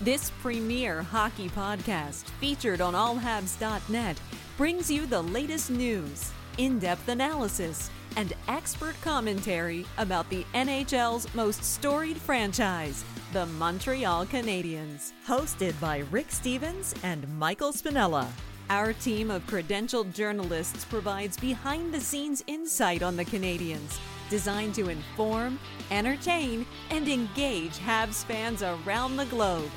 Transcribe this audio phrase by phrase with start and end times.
[0.00, 4.20] This premier hockey podcast, featured on allhabs.net,
[4.56, 11.62] brings you the latest news, in depth analysis, and expert commentary about the NHL's most
[11.62, 15.12] storied franchise, the Montreal Canadiens.
[15.28, 18.26] Hosted by Rick Stephens and Michael Spinella.
[18.70, 24.88] Our team of credentialed journalists provides behind the scenes insight on the Canadiens, designed to
[24.88, 25.58] inform,
[25.92, 29.70] entertain, and engage Habs fans around the globe.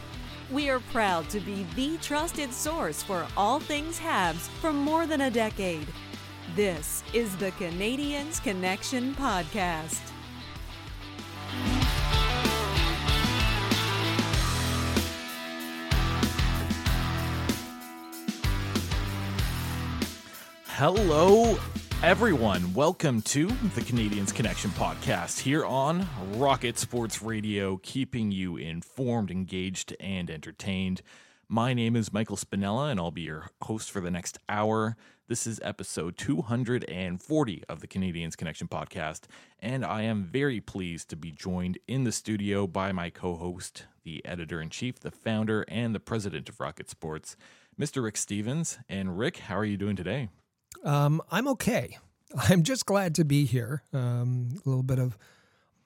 [0.50, 5.22] We are proud to be the trusted source for all things Habs for more than
[5.22, 5.88] a decade.
[6.56, 10.00] This is the Canadiens Connection Podcast.
[20.68, 21.58] Hello,
[22.04, 22.76] everyone.
[22.76, 29.96] Welcome to the Canadiens Connection podcast here on Rocket Sports Radio, keeping you informed, engaged,
[30.00, 31.02] and entertained.
[31.50, 34.96] My name is Michael Spinella, and I'll be your host for the next hour.
[35.28, 39.22] This is episode 240 of the Canadiens Connection podcast,
[39.60, 43.86] and I am very pleased to be joined in the studio by my co host,
[44.04, 47.36] the editor in chief, the founder, and the president of Rocket Sports,
[47.80, 48.04] Mr.
[48.04, 48.78] Rick Stephens.
[48.88, 50.30] And Rick, how are you doing today?
[50.84, 51.98] Um, I'm okay.
[52.38, 53.84] I'm just glad to be here.
[53.94, 55.18] Um, a little bit of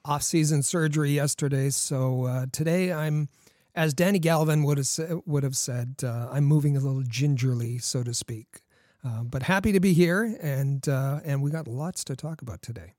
[0.04, 3.30] off-season surgery yesterday, so uh, today I'm,
[3.76, 7.78] as Danny Gallivan would have said, would have said, uh, I'm moving a little gingerly,
[7.78, 8.62] so to speak.
[9.04, 12.62] Uh, but happy to be here, and uh, and we got lots to talk about
[12.62, 12.94] today.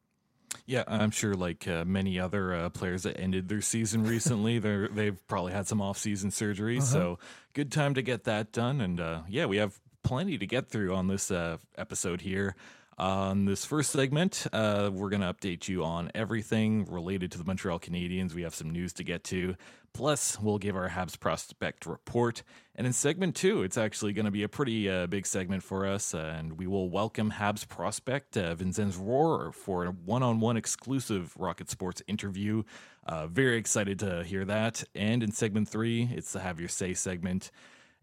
[0.67, 1.35] Yeah, I'm sure.
[1.35, 5.67] Like uh, many other uh, players that ended their season recently, they they've probably had
[5.67, 6.79] some off-season surgery.
[6.79, 6.87] Uh-huh.
[6.87, 7.19] So
[7.53, 8.81] good time to get that done.
[8.81, 12.55] And uh, yeah, we have plenty to get through on this uh, episode here.
[12.99, 17.45] On this first segment, uh, we're going to update you on everything related to the
[17.45, 18.35] Montreal Canadiens.
[18.35, 19.57] We have some news to get to.
[19.95, 22.43] Plus, we'll give our Habs prospect report.
[22.77, 25.87] And in segment two, it's actually going to be a pretty uh, big segment for
[25.87, 26.15] us.
[26.15, 30.57] Uh, and we will welcome Habs prospect uh, Vinzenz Rohrer for a one on one
[30.57, 32.63] exclusive Rocket Sports interview.
[33.07, 34.85] Uh, very excited to hear that.
[34.95, 37.51] And in segment three, it's the Have Your Say segment.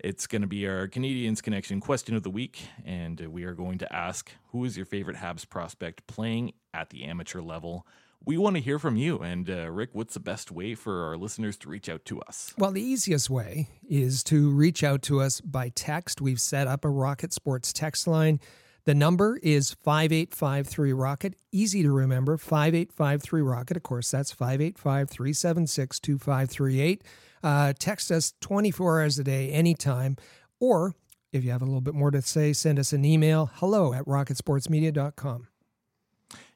[0.01, 3.77] It's going to be our Canadiens Connection question of the week, and we are going
[3.79, 7.85] to ask who is your favorite Habs prospect playing at the amateur level?
[8.23, 9.19] We want to hear from you.
[9.19, 12.53] And uh, Rick, what's the best way for our listeners to reach out to us?
[12.57, 16.21] Well, the easiest way is to reach out to us by text.
[16.21, 18.39] We've set up a Rocket Sports text line.
[18.85, 21.35] The number is 5853 Rocket.
[21.51, 23.75] Easy to remember 5853 Rocket.
[23.75, 27.03] Of course, that's 585 376 2538.
[27.43, 30.17] Uh, text us 24 hours a day, anytime.
[30.59, 30.95] Or
[31.31, 34.05] if you have a little bit more to say, send us an email hello at
[34.05, 35.47] rocketsportsmedia.com.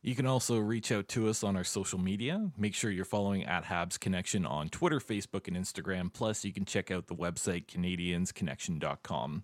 [0.02, 2.52] You can also reach out to us on our social media.
[2.58, 6.12] Make sure you're following at Habs Connection on Twitter, Facebook, and Instagram.
[6.12, 9.44] Plus, you can check out the website canadiansconnection.com.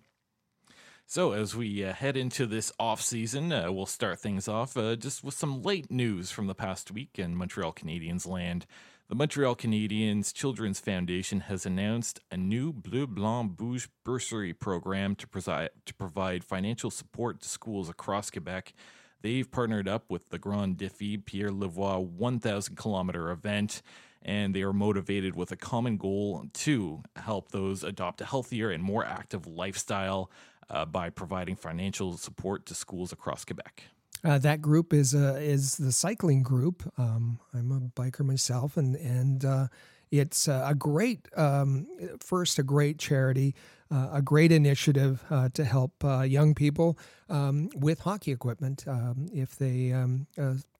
[1.06, 4.94] So, as we uh, head into this off season, uh, we'll start things off uh,
[4.96, 8.66] just with some late news from the past week in Montreal Canadiens land.
[9.10, 15.26] The Montreal Canadiens Children's Foundation has announced a new Bleu Blanc Rouge bursary program to,
[15.26, 18.72] presi- to provide financial support to schools across Quebec.
[19.20, 23.82] They've partnered up with the Grand Défi Pierre Lavoie 1,000 kilometer event,
[24.22, 28.80] and they are motivated with a common goal to help those adopt a healthier and
[28.80, 30.30] more active lifestyle
[30.68, 33.86] uh, by providing financial support to schools across Quebec.
[34.22, 36.82] Uh, that group is uh, is the cycling group.
[36.98, 39.68] Um, I'm a biker myself, and and uh,
[40.10, 41.86] it's a great um,
[42.20, 43.54] first a great charity,
[43.90, 46.98] uh, a great initiative uh, to help uh, young people
[47.28, 50.26] um, with hockey equipment um, if they um,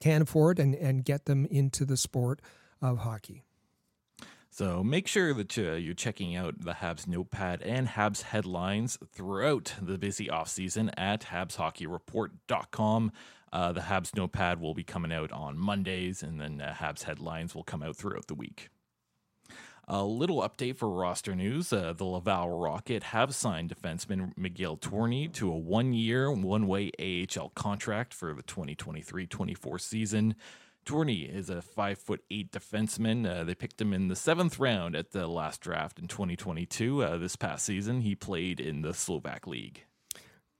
[0.00, 2.40] can afford and and get them into the sport
[2.82, 3.44] of hockey.
[4.52, 9.74] So make sure that uh, you're checking out the Habs notepad and Habs headlines throughout
[9.80, 13.12] the busy offseason at habshockeyreport.com.
[13.52, 17.54] Uh, the Habs notepad will be coming out on Mondays, and then uh, Habs headlines
[17.54, 18.70] will come out throughout the week.
[19.86, 21.72] A little update for roster news.
[21.72, 26.92] Uh, the Laval Rocket have signed defenseman Miguel Tourigny to a one year, one way
[27.00, 30.36] AHL contract for the 2023 24 season.
[30.90, 33.24] Tourigny is a five foot eight defenseman.
[33.24, 37.04] Uh, they picked him in the seventh round at the last draft in 2022.
[37.04, 39.84] Uh, this past season, he played in the Slovak League.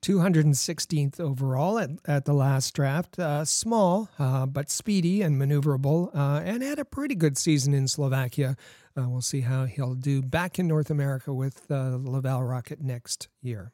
[0.03, 3.19] 216th overall at, at the last draft.
[3.19, 7.89] Uh, small, uh, but speedy and maneuverable, uh, and had a pretty good season in
[7.89, 8.57] Slovakia.
[8.97, 13.27] Uh, we'll see how he'll do back in North America with uh, Laval Rocket next
[13.43, 13.73] year.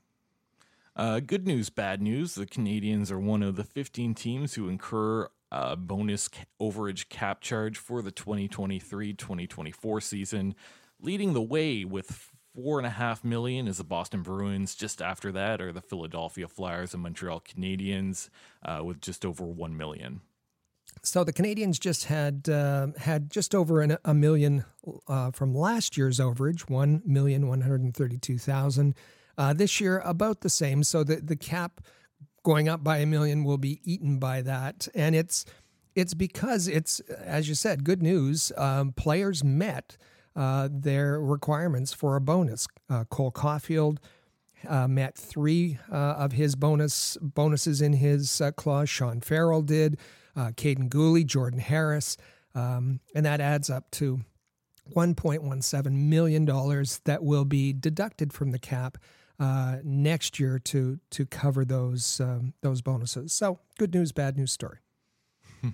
[0.97, 2.35] Uh, good news, bad news.
[2.35, 6.29] The Canadiens are one of the 15 teams who incur a bonus
[6.61, 10.55] overage cap charge for the 2023 2024 season.
[11.01, 14.75] Leading the way with four and a half million is the Boston Bruins.
[14.75, 18.31] Just after that are the Philadelphia Flyers and Montreal Canadiens
[18.65, 20.21] uh, with just over one million.
[21.03, 24.65] So the Canadiens just had uh, had just over an, a million
[25.07, 28.95] uh, from last year's overage, one million one hundred thirty-two thousand.
[29.39, 30.83] Uh, this year, about the same.
[30.83, 31.83] So the the cap
[32.47, 35.45] going up by a million will be eaten by that, and it's
[35.97, 38.53] it's because it's as you said, good news.
[38.57, 39.97] Um, players met
[40.37, 42.69] uh, their requirements for a bonus.
[42.89, 43.99] Uh, Cole Caufield
[44.69, 48.89] uh, met three uh, of his bonus bonuses in his uh, clause.
[48.89, 49.99] Sean Farrell did.
[50.37, 52.17] Uh, Kaiden Guhle, Jordan Harris,
[52.55, 54.21] um, and that adds up to
[54.95, 58.99] 1.17 million dollars that will be deducted from the cap
[59.39, 63.33] next year to to cover those um, those bonuses.
[63.33, 64.79] So good news, bad news story.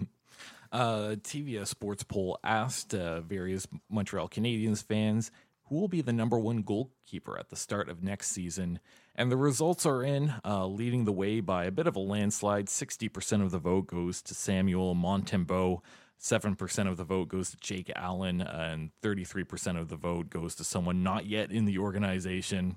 [0.73, 5.31] Uh, TVA Sports poll asked uh, various Montreal Canadiens fans
[5.73, 8.79] who will be the number one goalkeeper at the start of next season.
[9.15, 12.67] And the results are in, uh, leading the way by a bit of a landslide.
[12.67, 15.81] 60% of the vote goes to Samuel Montembeault.
[16.21, 20.65] 7% of the vote goes to Jake Allen, and 33% of the vote goes to
[20.65, 22.77] someone not yet in the organization.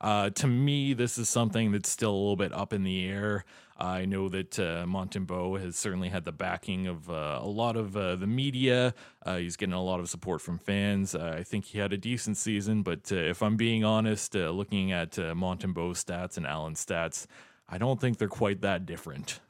[0.00, 3.44] Uh, to me, this is something that's still a little bit up in the air.
[3.78, 7.96] I know that uh, Montembeault has certainly had the backing of uh, a lot of
[7.96, 8.94] uh, the media.
[9.24, 11.14] Uh, he's getting a lot of support from fans.
[11.14, 14.92] Uh, I think he had a decent season, but uh, if I'm being honest, looking
[14.92, 17.26] at uh, Montembeault's stats and Allen's stats,
[17.68, 19.40] I don't think they're quite that different.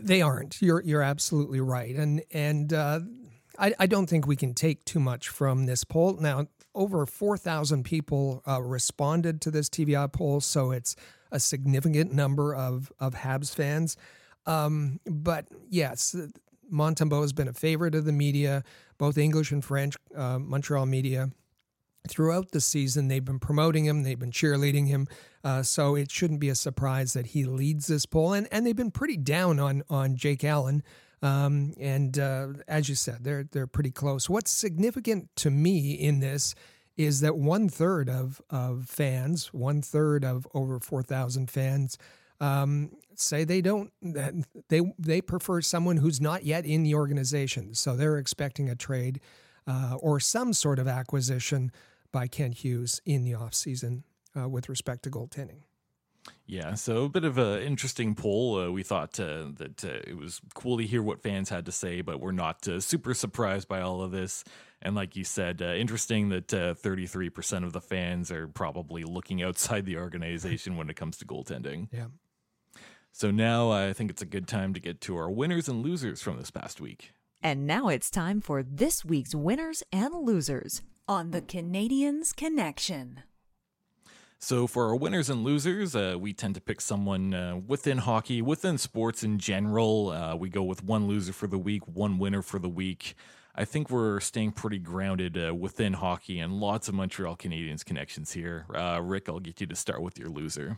[0.00, 0.60] they aren't.
[0.60, 5.28] You're you're absolutely right, and and I, I don't think we can take too much
[5.28, 6.16] from this poll.
[6.18, 10.96] Now, over 4,000 people uh, responded to this TVA poll, so it's
[11.30, 13.96] a significant number of, of Habs fans.
[14.46, 16.16] Um, but yes,
[16.72, 18.64] Montembeault has been a favorite of the media,
[18.98, 21.30] both English and French, uh, Montreal media.
[22.08, 25.06] Throughout the season, they've been promoting him, they've been cheerleading him.
[25.44, 28.32] Uh, so it shouldn't be a surprise that he leads this poll.
[28.32, 30.82] And, and they've been pretty down on, on Jake Allen.
[31.22, 34.28] Um, and uh, as you said, they're they're pretty close.
[34.28, 36.54] What's significant to me in this
[36.96, 41.96] is that one third of of fans, one third of over four thousand fans,
[42.40, 43.92] um, say they don't
[44.68, 47.74] they they prefer someone who's not yet in the organization.
[47.74, 49.20] So they're expecting a trade
[49.66, 51.70] uh, or some sort of acquisition
[52.10, 54.02] by Kent Hughes in the offseason
[54.38, 55.62] uh, with respect to goaltending.
[56.46, 58.58] Yeah, so a bit of an interesting poll.
[58.58, 61.72] Uh, we thought uh, that uh, it was cool to hear what fans had to
[61.72, 64.44] say, but we're not uh, super surprised by all of this.
[64.80, 69.42] And like you said, uh, interesting that 33% uh, of the fans are probably looking
[69.42, 71.88] outside the organization when it comes to goaltending.
[71.92, 72.06] Yeah.
[73.12, 76.22] So now I think it's a good time to get to our winners and losers
[76.22, 77.12] from this past week.
[77.42, 83.22] And now it's time for this week's winners and losers on the Canadiens Connection.
[84.44, 88.42] So, for our winners and losers, uh, we tend to pick someone uh, within hockey,
[88.42, 90.10] within sports in general.
[90.10, 93.14] Uh, we go with one loser for the week, one winner for the week.
[93.54, 98.32] I think we're staying pretty grounded uh, within hockey and lots of Montreal Canadiens connections
[98.32, 98.66] here.
[98.74, 100.76] Uh, Rick, I'll get you to start with your loser.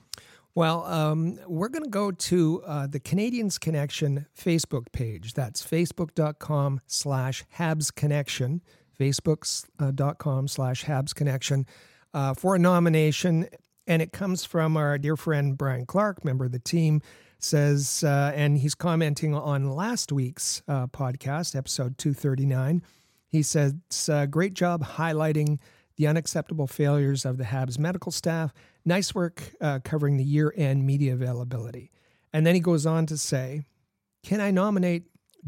[0.54, 5.32] Well, um, we're going to go to uh, the Canadiens Connection Facebook page.
[5.32, 8.60] That's facebook.com slash Habs Connection,
[9.00, 11.64] facebook.com slash Habs Connection
[12.14, 13.48] uh, for a nomination,
[13.86, 17.02] and it comes from our dear friend Brian Clark, member of the team.
[17.38, 22.80] Says, uh, and he's commenting on last week's uh, podcast, episode 239.
[23.28, 23.74] He says,
[24.10, 25.58] uh, Great job highlighting
[25.96, 28.54] the unacceptable failures of the Habs medical staff.
[28.86, 31.90] Nice work uh, covering the year end media availability.
[32.32, 33.64] And then he goes on to say,
[34.22, 35.02] Can I nominate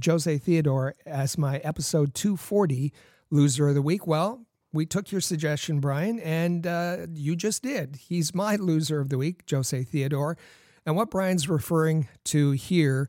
[0.04, 2.92] Jose Theodore as my episode 240
[3.30, 4.06] loser of the week?
[4.06, 7.96] Well, we took your suggestion, Brian, and uh, you just did.
[7.96, 10.36] He's my loser of the week, Jose Theodore.
[10.84, 13.08] And what Brian's referring to here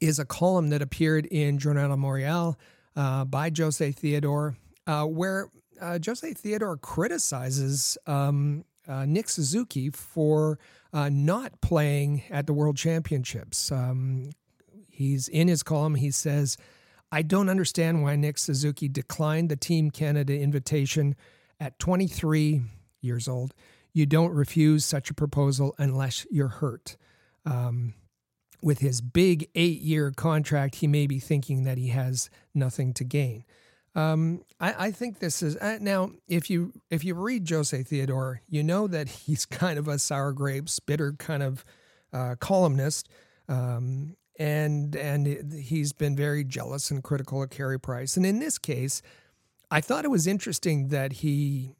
[0.00, 2.56] is a column that appeared in Journal Montréal
[2.96, 5.48] uh, by Jose Theodore, uh, where
[5.80, 10.58] uh, Jose Theodore criticizes um, uh, Nick Suzuki for
[10.92, 13.70] uh, not playing at the World Championships.
[13.70, 14.30] Um,
[14.88, 16.56] he's in his column, he says,
[17.10, 21.16] I don't understand why Nick Suzuki declined the Team Canada invitation
[21.58, 22.62] at 23
[23.00, 23.54] years old.
[23.92, 26.96] You don't refuse such a proposal unless you're hurt.
[27.46, 27.94] Um,
[28.62, 33.04] with his big eight year contract, he may be thinking that he has nothing to
[33.04, 33.44] gain.
[33.94, 36.10] Um, I, I, think this is uh, now.
[36.28, 40.32] If you if you read Jose Theodore, you know that he's kind of a sour
[40.32, 41.64] grapes, bitter kind of
[42.12, 43.08] uh, columnist,
[43.48, 48.16] um, and and he's been very jealous and critical of Carey Price.
[48.16, 49.02] And in this case,
[49.70, 51.74] I thought it was interesting that he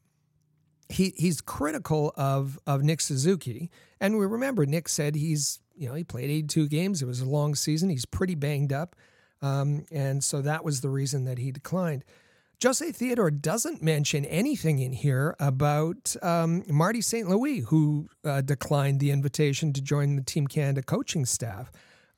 [0.88, 3.70] he he's critical of of Nick Suzuki.
[4.00, 7.02] And we remember Nick said he's you know he played 82 games.
[7.02, 7.88] It was a long season.
[7.90, 8.96] He's pretty banged up,
[9.40, 12.04] um, and so that was the reason that he declined.
[12.60, 17.28] Jose Theodore doesn't mention anything in here about um, Marty St.
[17.28, 21.70] Louis, who uh, declined the invitation to join the Team Canada coaching staff.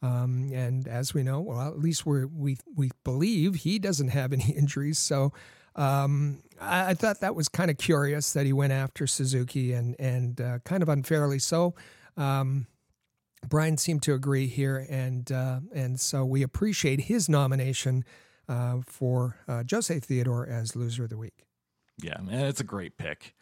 [0.03, 4.33] Um, and as we know, well, at least we we we believe he doesn't have
[4.33, 4.99] any injuries.
[4.99, 5.33] So
[5.77, 9.95] um, I, I, thought that was kind of curious that he went after Suzuki and
[9.99, 11.75] and uh, kind of unfairly so.
[12.17, 12.67] Um,
[13.49, 18.05] Brian seemed to agree here, and uh, and so we appreciate his nomination
[18.49, 21.47] uh, for uh, Jose Theodore as loser of the week.
[22.03, 23.35] Yeah, man, it's a great pick.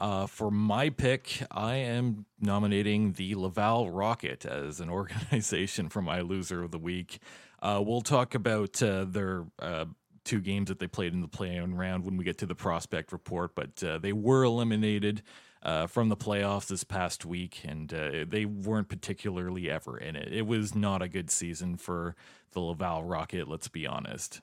[0.00, 6.20] Uh, for my pick, I am nominating the Laval Rocket as an organization for my
[6.20, 7.18] loser of the week.
[7.60, 9.84] Uh, we'll talk about uh, their uh,
[10.24, 13.12] two games that they played in the play-in round when we get to the prospect
[13.12, 15.22] report, but uh, they were eliminated
[15.62, 17.90] uh, from the playoffs this past week, and
[18.28, 20.32] they weren't particularly ever in it.
[20.32, 22.16] It was not a good season for
[22.50, 24.40] the Laval Rocket, let's be honest.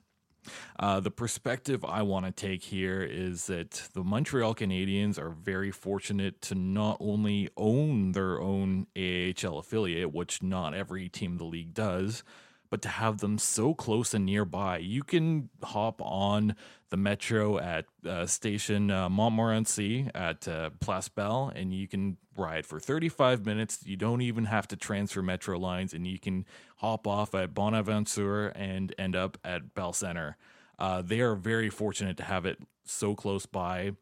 [0.78, 5.70] Uh, the perspective I want to take here is that the Montreal Canadiens are very
[5.70, 11.44] fortunate to not only own their own AHL affiliate, which not every team in the
[11.44, 12.22] league does,
[12.70, 14.78] but to have them so close and nearby.
[14.78, 16.54] You can hop on
[16.90, 22.64] the metro at uh, station uh, Montmorency at uh, Place Bell, and you can ride
[22.64, 23.80] for 35 minutes.
[23.84, 26.46] You don't even have to transfer metro lines, and you can
[26.76, 30.36] hop off at Bonaventure and end up at Bell Center.
[30.78, 33.92] Uh, they are very fortunate to have it so close by.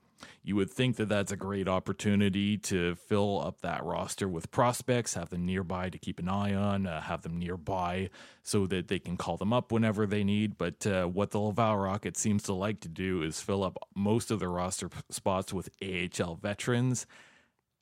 [0.43, 5.15] You would think that that's a great opportunity to fill up that roster with prospects,
[5.15, 8.11] have them nearby to keep an eye on, uh, have them nearby
[8.43, 10.59] so that they can call them up whenever they need.
[10.59, 14.31] But uh, what the Laval Rocket seems to like to do is fill up most
[14.31, 17.07] of their roster spots with AHL veterans.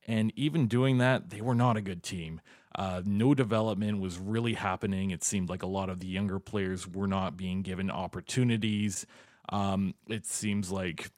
[0.07, 2.41] And even doing that, they were not a good team.
[2.75, 5.11] Uh, no development was really happening.
[5.11, 9.07] It seemed like a lot of the younger players were not being given opportunities.
[9.49, 11.11] Um, it seems like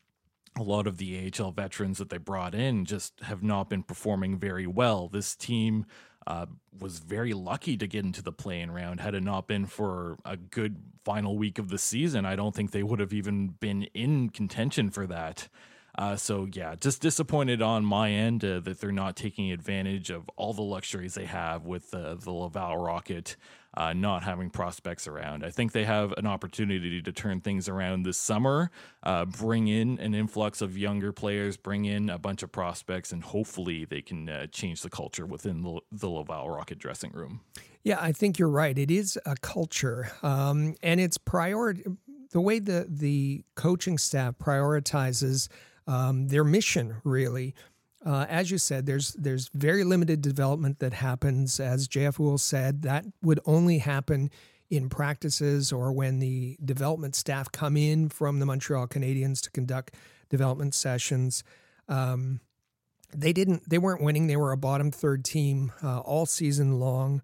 [0.56, 4.38] a lot of the AHL veterans that they brought in just have not been performing
[4.38, 5.08] very well.
[5.08, 5.86] This team
[6.26, 6.46] uh,
[6.78, 9.00] was very lucky to get into the play-in round.
[9.00, 12.70] Had it not been for a good final week of the season, I don't think
[12.70, 15.48] they would have even been in contention for that.
[15.96, 20.28] Uh, so yeah, just disappointed on my end uh, that they're not taking advantage of
[20.36, 23.36] all the luxuries they have with uh, the Laval Rocket
[23.76, 25.44] uh, not having prospects around.
[25.44, 28.70] I think they have an opportunity to turn things around this summer,
[29.02, 33.22] uh, bring in an influx of younger players, bring in a bunch of prospects, and
[33.22, 37.40] hopefully they can uh, change the culture within the, the Laval Rocket dressing room.
[37.84, 38.76] Yeah, I think you're right.
[38.76, 41.84] It is a culture, um, and it's priority.
[42.30, 45.48] The way the the coaching staff prioritizes
[45.86, 47.54] um, their mission, really.
[48.04, 51.58] Uh, as you said, there's there's very limited development that happens.
[51.58, 52.16] As J.F.
[52.16, 54.30] Houle said, that would only happen
[54.70, 59.94] in practices or when the development staff come in from the Montreal Canadiens to conduct
[60.28, 61.42] development sessions.
[61.88, 62.40] Um,
[63.16, 63.68] they didn't.
[63.68, 64.26] They weren't winning.
[64.26, 67.22] They were a bottom third team uh, all season long.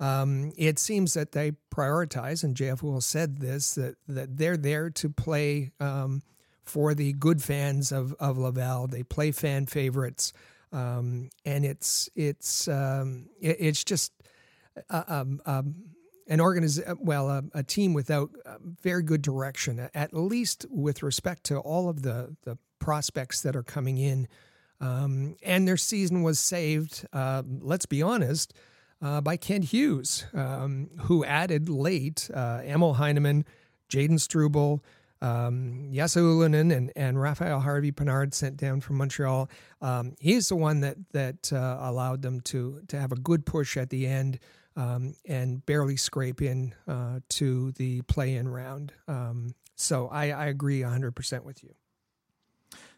[0.00, 4.90] Um, it seems that they prioritize, and JF Houle said this that that they're there
[4.90, 6.22] to play um,
[6.66, 8.88] for the good fans of, of Laval.
[8.88, 10.32] They play fan favorites,
[10.72, 14.12] um, and it's it's um, it, it's just
[14.90, 15.74] uh, um, um,
[16.28, 21.44] an organiz- well a, a, team without uh, very good direction, at least with respect
[21.44, 24.28] to all of the the prospects that are coming in.
[24.78, 27.06] Um, and their season was saved.
[27.12, 28.52] Uh, let's be honest.
[29.00, 33.44] Uh, by Kent Hughes, who added late Emil Heineman,
[33.90, 34.82] Jayden Struble,
[35.22, 39.48] um, Ylönen and, and Raphael Harvey Pinard sent down from Montreal.
[39.80, 43.76] Um, he's the one that that uh, allowed them to to have a good push
[43.76, 44.38] at the end
[44.76, 48.92] um, and barely scrape in uh, to the play-in round.
[49.08, 51.74] Um, so I, I agree 100% with you.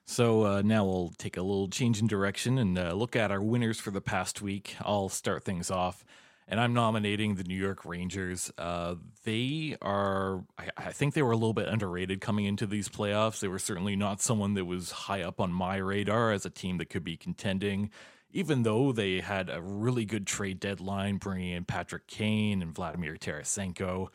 [0.04, 3.42] So uh, now we'll take a little change in direction and uh, look at our
[3.42, 4.74] winners for the past week.
[4.80, 6.04] I'll start things off.
[6.48, 8.50] And I'm nominating the New York Rangers.
[8.56, 12.88] Uh, they are, I, I, think they were a little bit underrated coming into these
[12.88, 13.40] playoffs.
[13.40, 16.78] They were certainly not someone that was high up on my radar as a team
[16.78, 17.90] that could be contending,
[18.30, 23.16] even though they had a really good trade deadline, bringing in Patrick Kane and Vladimir
[23.16, 24.08] Tarasenko.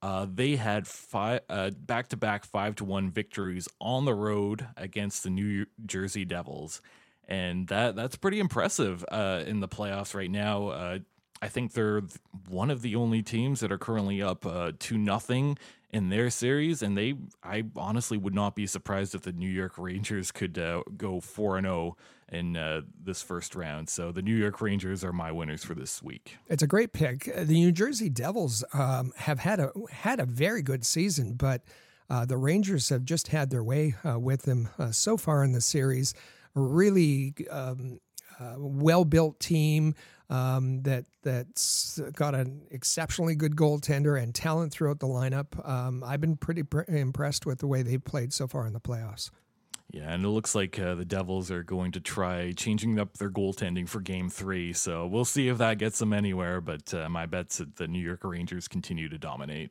[0.00, 5.30] Uh, they had five uh, back-to-back five to one victories on the road against the
[5.30, 6.82] New Jersey Devils,
[7.26, 10.68] and that that's pretty impressive uh, in the playoffs right now.
[10.68, 10.98] Uh,
[11.44, 12.00] I think they're
[12.48, 15.58] one of the only teams that are currently up uh, to nothing
[15.92, 19.76] in their series, and they I honestly would not be surprised if the New York
[19.76, 21.96] Rangers could uh, go four and zero oh
[22.34, 23.90] in uh, this first round.
[23.90, 26.38] So the New York Rangers are my winners for this week.
[26.48, 27.30] It's a great pick.
[27.36, 31.60] The New Jersey Devils um, have had a had a very good season, but
[32.08, 35.52] uh, the Rangers have just had their way uh, with them uh, so far in
[35.52, 36.14] the series.
[36.54, 38.00] Really um,
[38.40, 39.94] uh, well built team
[40.30, 45.66] um, that that's got an exceptionally good goaltender and talent throughout the lineup.
[45.68, 48.80] Um, I've been pretty pr- impressed with the way they've played so far in the
[48.80, 49.30] playoffs.
[49.90, 53.30] Yeah, and it looks like uh, the Devils are going to try changing up their
[53.30, 54.72] goaltending for Game Three.
[54.72, 56.60] So we'll see if that gets them anywhere.
[56.60, 59.70] But uh, my bet's that the New York Rangers continue to dominate.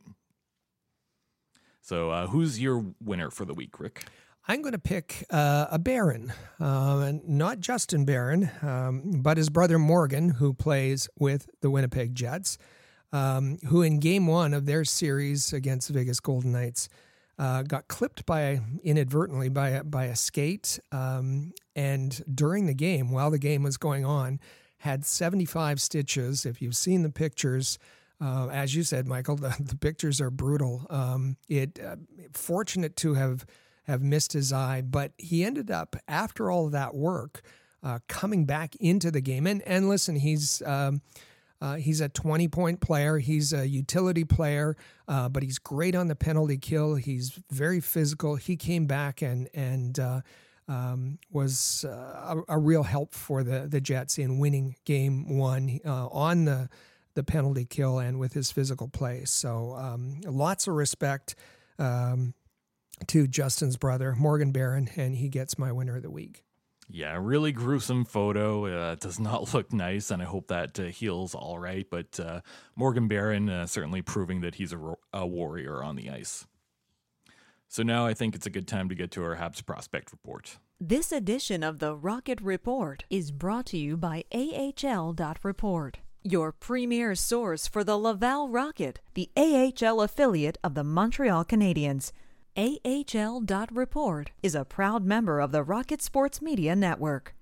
[1.82, 4.06] So, uh, who's your winner for the week, Rick?
[4.46, 9.80] I'm going to pick uh, a Barron, uh, not Justin Barron, um, but his brother
[9.80, 12.58] Morgan, who plays with the Winnipeg Jets,
[13.14, 16.90] um, who in game one of their series against the Vegas Golden Knights
[17.40, 23.12] uh, got clipped by inadvertently by a, by a skate, um, and during the game,
[23.12, 24.42] while the game was going on,
[24.80, 26.46] had 75 stitches.
[26.46, 27.80] If you've seen the pictures.
[28.22, 30.86] Uh, as you said, Michael, the, the pictures are brutal.
[30.90, 31.96] Um, it uh,
[32.34, 33.46] fortunate to have
[33.84, 34.82] have missed his eye.
[34.82, 37.42] But he ended up, after all that work,
[37.84, 39.46] uh, coming back into the game.
[39.46, 41.02] And and listen, he's um,
[41.62, 43.20] uh, he's a 20 point player.
[43.20, 44.76] He's a utility player,
[45.08, 46.96] uh, but he's great on the penalty kill.
[46.96, 48.36] He's very physical.
[48.36, 50.22] He came back and and uh,
[50.68, 55.80] um, was uh, a, a, real help for the the Jets in winning game one
[55.86, 56.70] uh, on the
[57.16, 59.24] the penalty kill and with his physical play.
[59.26, 61.36] So um, lots of respect.
[61.80, 62.34] Um,
[63.10, 66.44] to Justin's brother, Morgan Barron, and he gets my winner of the week.
[66.90, 68.66] Yeah, really gruesome photo.
[68.66, 71.88] Uh, does not look nice, and I hope that uh, heals all right.
[71.90, 72.42] But uh,
[72.76, 76.46] Morgan Barron uh, certainly proving that he's a, ro- a, warrior on the ice.
[77.68, 80.60] So now I think it's a good time to get to our Habs prospect report.
[80.80, 87.68] This edition of the Rocket Report is brought to you by AHL.report, your premier source
[87.68, 92.12] for the Laval Rocket, the AHL affiliate of the Montreal Canadiens.
[92.56, 97.34] AHL.report is a proud member of the Rocket Sports Media Network.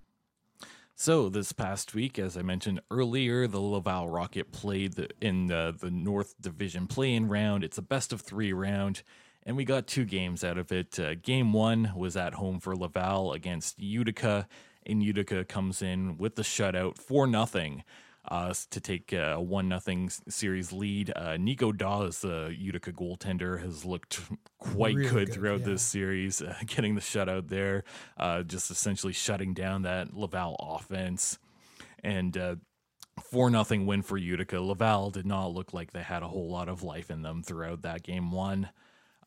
[0.96, 5.92] So, this past week, as I mentioned earlier, the Laval Rocket played in the, the
[5.92, 7.64] North Division play in round.
[7.64, 9.02] It's a best of three round,
[9.44, 10.98] and we got two games out of it.
[10.98, 14.48] Uh, game one was at home for Laval against Utica,
[14.86, 17.84] and Utica comes in with the shutout for nothing
[18.30, 21.12] uh, to take a one nothing series lead.
[21.16, 24.22] Uh, Nico Daws, the Utica goaltender, has looked
[24.60, 25.66] quite really good, good, throughout yeah.
[25.66, 27.84] this series, uh, getting the shutout there,
[28.18, 31.40] uh, just essentially shutting down that Laval offense.
[32.04, 32.56] And uh,
[33.22, 34.60] four nothing win for Utica.
[34.60, 37.82] Laval did not look like they had a whole lot of life in them throughout
[37.82, 38.70] that game one.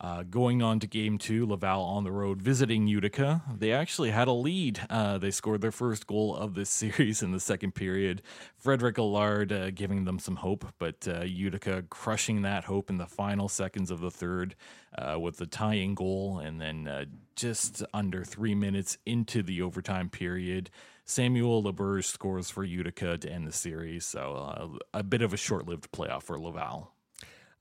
[0.04, 3.40] Uh, going on to game two, Laval on the road visiting Utica.
[3.56, 4.78] They actually had a lead.
[4.90, 8.20] Uh, they scored their first goal of this series in the second period.
[8.58, 13.06] Frederic Allard uh, giving them some hope, but uh, Utica crushing that hope in the
[13.06, 14.54] final seconds of the third
[14.98, 16.38] uh, with the tying goal.
[16.38, 20.68] And then uh, just under three minutes into the overtime period,
[21.06, 24.04] Samuel Laberge scores for Utica to end the series.
[24.04, 26.93] So a bit of a short lived playoff for Laval.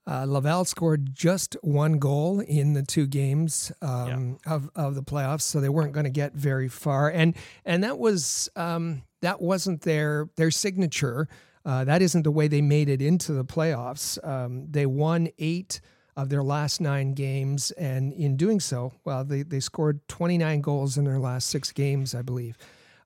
[0.06, 4.54] Uh, Laval scored just one goal in the two games um, yeah.
[4.54, 7.08] of, of the playoffs, so they weren't going to get very far.
[7.08, 11.26] And and that was um, that wasn't their their signature.
[11.64, 14.22] Uh, that isn't the way they made it into the playoffs.
[14.26, 15.80] Um, they won eight
[16.16, 20.98] of their last nine games, and in doing so, well, they they scored 29 goals
[20.98, 22.58] in their last six games, I believe.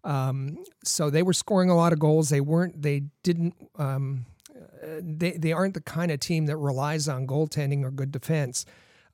[0.02, 2.28] Um, so they were scoring a lot of goals.
[2.28, 2.82] They weren't.
[2.82, 4.26] They didn't um,
[5.00, 8.64] they, they aren't the kind of team that relies on goaltending or good defense.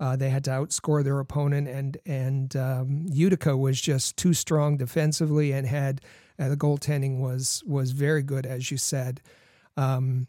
[0.00, 4.76] Uh, they had to outscore their opponent, and and um, Utica was just too strong
[4.76, 6.00] defensively, and had
[6.38, 9.20] uh, the goaltending was was very good, as you said,
[9.76, 10.26] um,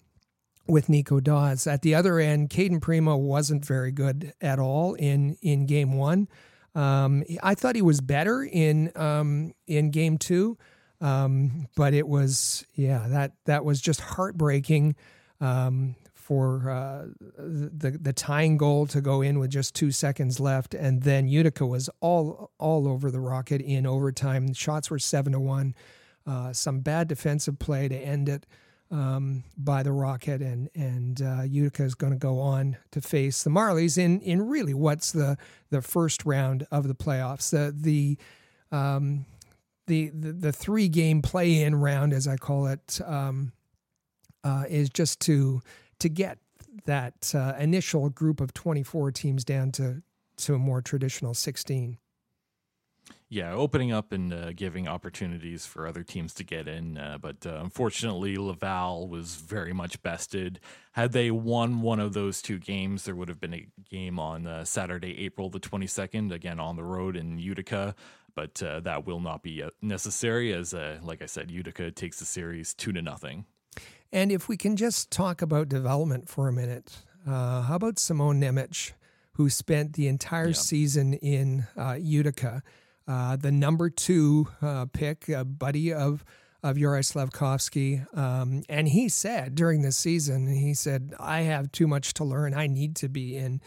[0.67, 1.65] with Nico Daws.
[1.65, 6.28] At the other end, Cayden Primeau wasn't very good at all in in game one.
[6.75, 10.58] Um, I thought he was better in um, in game two,
[11.01, 14.95] um, but it was yeah that that was just heartbreaking
[15.41, 17.05] um, for uh,
[17.38, 21.65] the the tying goal to go in with just two seconds left, and then Utica
[21.65, 24.51] was all all over the Rocket in overtime.
[24.53, 25.75] Shots were seven to one.
[26.25, 28.47] Uh, some bad defensive play to end it
[28.89, 33.43] um, by the Rocket, and and uh, Utica is going to go on to face
[33.43, 35.38] the Marlies in in really what's the
[35.69, 37.51] the first round of the playoffs.
[37.51, 38.17] The the
[38.75, 39.25] um,
[39.88, 43.52] the, the, three game play in round, as I call it, um,
[44.43, 45.62] uh, is just to
[46.00, 46.38] to get
[46.86, 50.02] that uh, initial group of 24 teams down to
[50.38, 51.98] to a more traditional 16
[53.28, 56.98] yeah, opening up and uh, giving opportunities for other teams to get in.
[56.98, 60.60] Uh, but uh, unfortunately, Laval was very much bested.
[60.91, 64.45] Had they won one of those two games, there would have been a game on
[64.45, 67.95] uh, Saturday, April the 22nd, again on the road in Utica.
[68.36, 72.26] But uh, that will not be uh, necessary, as, like I said, Utica takes the
[72.26, 73.45] series two to nothing.
[74.12, 78.91] And if we can just talk about development for a minute, how about Simone Nemec,
[79.34, 80.54] who spent the entire yeah.
[80.54, 81.65] season in
[81.98, 82.62] Utica?
[83.08, 86.24] uh, the number two uh, pick, a buddy of
[86.63, 88.06] of Yuri Slafkovsky.
[88.17, 92.54] Um, and he said during the season, he said, "I have too much to learn.
[92.54, 93.62] I need to be in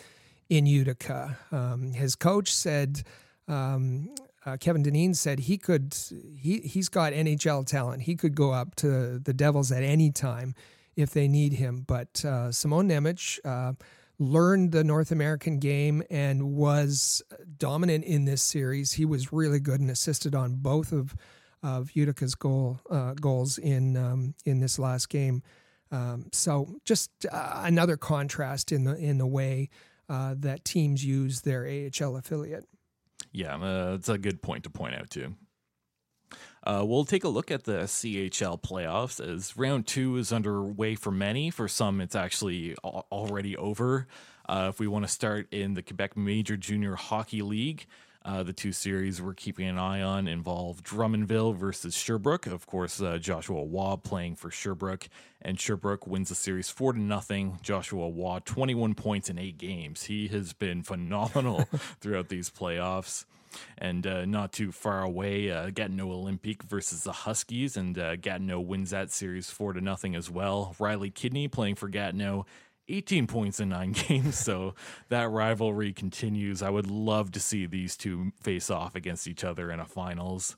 [0.48, 3.02] in Utica." Um, his coach said.
[3.46, 4.14] Um,
[4.48, 5.94] uh, Kevin Dineen said he could
[6.36, 8.02] he he's got NHL talent.
[8.02, 10.54] He could go up to the Devils at any time
[10.96, 11.84] if they need him.
[11.86, 13.74] But uh, Simone Nemec, uh,
[14.18, 17.22] learned the North American game and was
[17.58, 18.92] dominant in this series.
[18.92, 21.14] He was really good and assisted on both of
[21.62, 25.42] of Utica's goal uh, goals in um, in this last game.
[25.90, 29.70] Um, so just uh, another contrast in the in the way
[30.08, 32.64] uh, that teams use their AHL affiliate.
[33.32, 35.34] Yeah, uh, a good point to point out too.
[36.64, 41.10] Uh, we'll take a look at the CHL playoffs as round two is underway for
[41.10, 41.50] many.
[41.50, 44.06] For some, it's actually already over.
[44.48, 47.86] Uh, if we want to start in the Quebec Major Junior Hockey League,
[48.28, 52.46] uh, the two series we're keeping an eye on involve Drummondville versus Sherbrooke.
[52.46, 55.08] Of course, uh, Joshua Roy playing for Sherbrooke,
[55.40, 57.58] and Sherbrooke wins the series four to nothing.
[57.62, 60.04] Joshua Roy, 21 points in eight games.
[60.04, 61.66] He has been phenomenal
[62.00, 63.24] throughout these playoffs
[63.78, 68.60] and uh, not too far away, uh, Gatineau Olympique versus the Huskies, and uh, Gatineau
[68.60, 70.76] wins that series four to nothing as well.
[70.78, 72.44] Riley Kidney playing for Gatineau.
[72.88, 74.74] 18 points in nine games, so
[75.08, 76.62] that rivalry continues.
[76.62, 80.56] I would love to see these two face off against each other in a finals.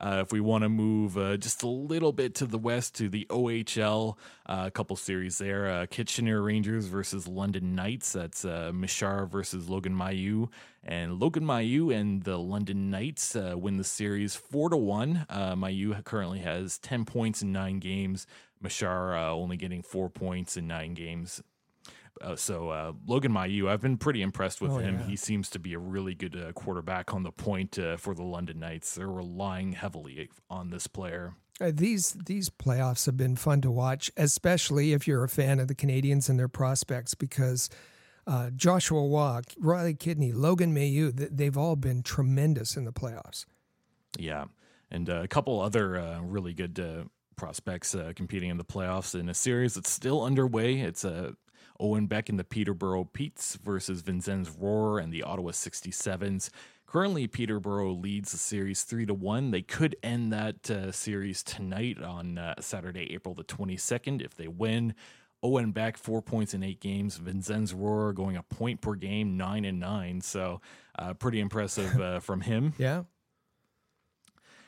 [0.00, 3.08] Uh, if we want to move uh, just a little bit to the west to
[3.08, 8.12] the OHL, uh, a couple series there uh, Kitchener Rangers versus London Knights.
[8.12, 10.48] That's uh, Mesar versus Logan Mailloux.
[10.84, 15.26] And Logan Mailloux and the London Knights win the series 4 to 1.
[15.28, 18.26] Uh, Mailloux currently has 10 points in nine games.
[18.62, 21.42] Mesar only getting four points in nine games.
[22.20, 24.98] Uh, so uh, Logan Mailloux, I've been pretty impressed with oh, him.
[24.98, 25.06] Yeah.
[25.06, 28.22] He seems to be a really good uh, quarterback on the point uh, for the
[28.22, 28.94] London Knights.
[28.94, 31.34] They're relying heavily on this player.
[31.60, 35.66] Uh, these these playoffs have been fun to watch, especially if you're a fan of
[35.66, 37.68] the Canadiens and their prospects, because
[38.28, 43.44] uh, Joshua Roy, Riley Kidney, Logan Mailloux, they've all been tremendous in the playoffs.
[44.16, 44.44] Yeah,
[44.90, 49.74] and a couple other really good prospects uh, competing in the playoffs in a series
[49.74, 50.80] that's still underway.
[50.80, 51.34] It's a
[51.80, 56.50] Owen Beck and the Peterborough Petes versus Vinzenz Rohrer and the Ottawa 67s.
[56.86, 59.50] Currently, Peterborough leads the series three to one.
[59.50, 64.48] They could end that uh, series tonight on uh, Saturday, April the 22nd, if they
[64.48, 64.94] win.
[65.42, 67.18] Owen Beck, four points in eight games.
[67.18, 70.20] Vinzenz Rohrer going a point per game, nine and nine.
[70.20, 70.60] So,
[70.98, 72.72] uh, pretty impressive uh, from him.
[72.78, 73.02] Yeah.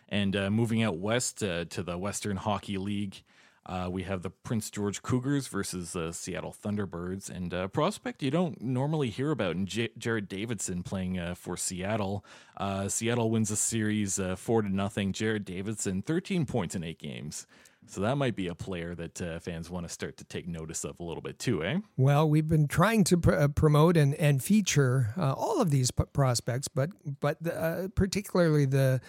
[0.09, 3.23] And uh, moving out west uh, to the Western Hockey League,
[3.67, 8.23] uh, we have the Prince George Cougars versus the Seattle Thunderbirds, and a uh, prospect
[8.23, 12.25] you don't normally hear about in J- Jared Davidson playing uh, for Seattle.
[12.57, 15.13] Uh, Seattle wins the series uh, four to nothing.
[15.13, 17.47] Jared Davidson, thirteen points in eight games.
[17.87, 20.85] So that might be a player that uh, fans want to start to take notice
[20.85, 21.79] of a little bit too, eh?
[21.97, 26.69] Well, we've been trying to pr- promote and and feature all of these p- prospects,
[26.69, 29.01] but but the, particularly the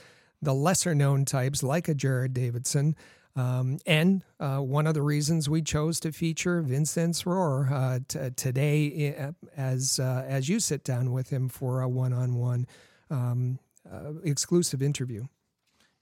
[0.41, 2.95] the lesser known types like a Jared Davidson.
[3.35, 8.29] Um, and uh, one of the reasons we chose to feature Vinzenz Rohrer uh, t-
[8.35, 12.67] today, uh, as uh, as you sit down with him for a one-on-one
[13.09, 13.59] um,
[13.91, 15.25] uh, exclusive interview.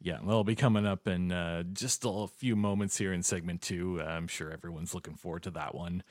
[0.01, 4.01] Yeah, that'll be coming up in uh, just a few moments here in segment two.
[4.01, 6.03] I'm sure everyone's looking forward to that one.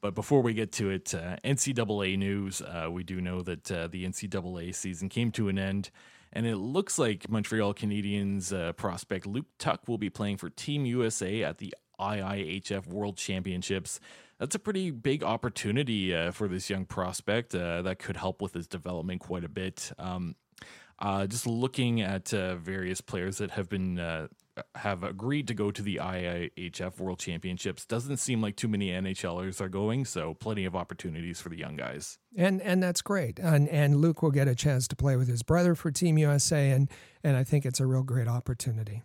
[0.00, 1.06] But before we get to it,
[1.44, 2.62] NCAA news.
[2.90, 5.90] we do know that the NCAA season came to an end
[6.32, 10.86] and it looks like Montreal Canadiens uh, prospect Luke Tuch will be playing for Team
[10.86, 14.00] USA at the IIHF World Championships.
[14.38, 18.54] That's a pretty big opportunity uh, for this young prospect uh, that could help with
[18.54, 19.92] his development quite a bit.
[19.98, 20.34] Um,
[20.98, 24.28] uh, just looking at uh, various players that have been uh,
[24.74, 27.84] have agreed to go to the IIHF World Championships.
[27.84, 31.76] Doesn't seem like too many NHLers are going, so plenty of opportunities for the young
[31.76, 32.18] guys.
[32.36, 33.38] And and that's great.
[33.38, 36.70] And and Luke will get a chance to play with his brother for Team USA,
[36.70, 36.90] and
[37.22, 39.02] and I think it's a real great opportunity.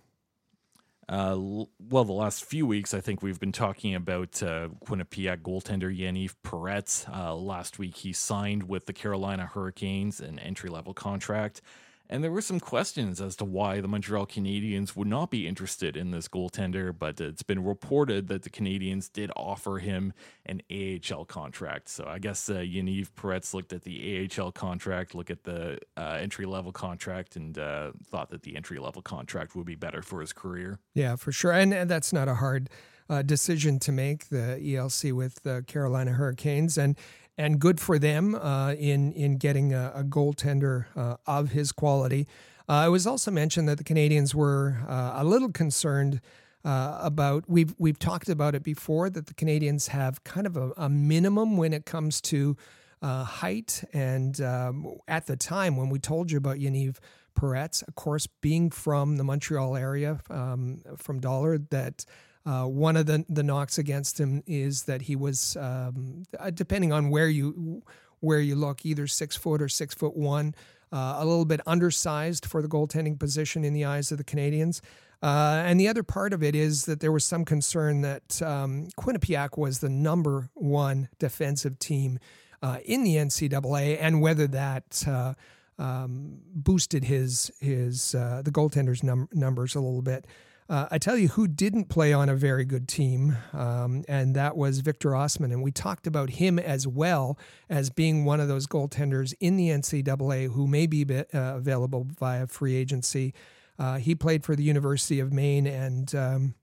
[1.09, 1.37] Uh,
[1.79, 6.35] well, the last few weeks, I think we've been talking about uh, Quinnipiac goaltender Yaniv
[6.43, 7.07] Peretz.
[7.09, 11.61] Uh, last week, he signed with the Carolina Hurricanes an entry level contract.
[12.09, 15.97] And there were some questions as to why the Montreal Canadiens would not be interested
[15.97, 20.13] in this goaltender, but it's been reported that the Canadiens did offer him
[20.45, 21.89] an AHL contract.
[21.89, 26.17] So I guess uh, Yaniv Peretz looked at the AHL contract, look at the uh,
[26.19, 30.21] entry level contract, and uh, thought that the entry level contract would be better for
[30.21, 30.79] his career.
[30.93, 31.51] Yeah, for sure.
[31.51, 32.69] And, and that's not a hard
[33.09, 36.77] uh, decision to make, the ELC with the Carolina Hurricanes.
[36.77, 36.97] And
[37.37, 42.27] and good for them uh, in in getting a, a goaltender uh, of his quality.
[42.69, 46.19] Uh, it was also mentioned that the Canadiens were uh, a little concerned
[46.65, 50.71] uh, about we've we've talked about it before that the Canadiens have kind of a,
[50.77, 52.57] a minimum when it comes to
[53.01, 53.83] uh, height.
[53.93, 56.97] And um, at the time when we told you about Yaniv
[57.39, 62.05] Peretz, of course, being from the Montreal area, um, from Dollard, that
[62.47, 66.93] uh, one of the the knocks against him is that he was, um, uh, depending
[66.93, 67.83] on where you
[68.21, 70.55] where you look, either six foot or six foot one,
[70.93, 74.79] uh, a little bit undersized for the goaltending position in the eyes of the Canadiens.
[75.21, 78.87] Uh, and the other part of it is that there was some concern that um,
[78.97, 82.17] Quinnipiac was the number one defensive team
[82.61, 85.33] uh, in the NCAA, and whether that uh,
[85.77, 90.25] um, boosted his his the goaltenders' num- numbers a little bit.
[90.69, 94.57] Uh, I tell you who didn't play on a very good team, um, and that
[94.57, 95.53] was Victor Ostman.
[95.53, 99.69] And we talked about him as well as being one of those goaltenders in the
[99.69, 103.33] NCAA who may be uh, available via free agency.
[103.79, 106.55] Uh, he played for the University of Maine, and um,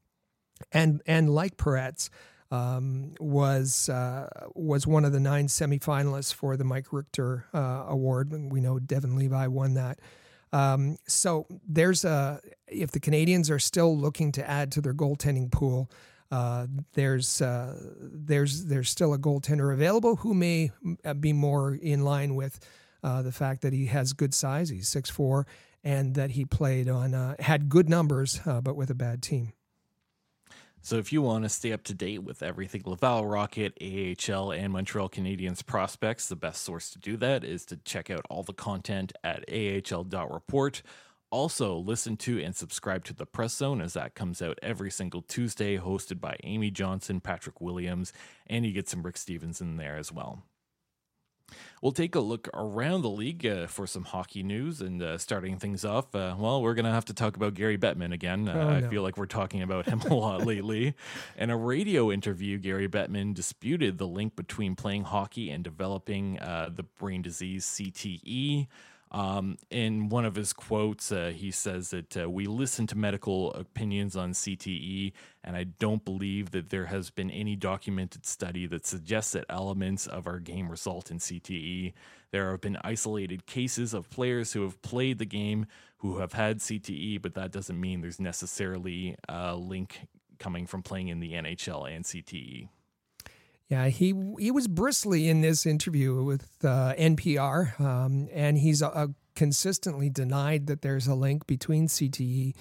[0.70, 2.10] and and like Peretz,
[2.50, 8.32] um, was uh, was one of the nine semifinalists for the Mike Richter uh, Award.
[8.32, 9.98] We know Devon Levi won that.
[10.54, 15.50] Um, so there's a if the Canadiens are still looking to add to their goaltending
[15.50, 15.90] pool,
[16.30, 20.70] uh, there's uh, there's there's still a goaltender available who may
[21.04, 22.60] uh, be more in line with
[23.02, 24.68] uh, the fact that he has good size.
[24.68, 25.48] He's six four,
[25.82, 29.54] and that he played on uh, had good numbers, uh, but with a bad team.
[30.84, 34.70] So if you want to stay up to date with everything Laval Rocket, AHL, and
[34.70, 38.52] Montreal Canadiens prospects, the best source to do that is to check out all the
[38.52, 40.82] content at ahl.report.
[41.30, 45.22] Also, listen to and subscribe to the Press Zone as that comes out every single
[45.22, 48.12] Tuesday, hosted by Amy Johnson, Patrick Williams,
[48.46, 50.42] and you get some Rick Stephens in there as well.
[51.82, 55.58] We'll take a look around the league uh, for some hockey news and uh, starting
[55.58, 56.14] things off.
[56.14, 58.48] Uh, well, we're going to have to talk about Gary Bettman again.
[58.48, 58.86] Uh, oh, no.
[58.86, 60.94] I feel like we're talking about him a lot lately.
[61.36, 66.70] In a radio interview, Gary Bettman disputed the link between playing hockey and developing uh,
[66.72, 68.66] the brain disease CTE.
[69.14, 73.52] Um, in one of his quotes, uh, he says that uh, we listen to medical
[73.54, 75.12] opinions on CTE,
[75.44, 80.08] and I don't believe that there has been any documented study that suggests that elements
[80.08, 81.92] of our game result in CTE.
[82.32, 85.66] There have been isolated cases of players who have played the game
[85.98, 90.08] who have had CTE, but that doesn't mean there's necessarily a link
[90.40, 92.68] coming from playing in the NHL and CTE.
[93.68, 99.06] Yeah, he he was bristly in this interview with uh, NPR, um, and he's uh,
[99.34, 102.54] consistently denied that there's a link between CTE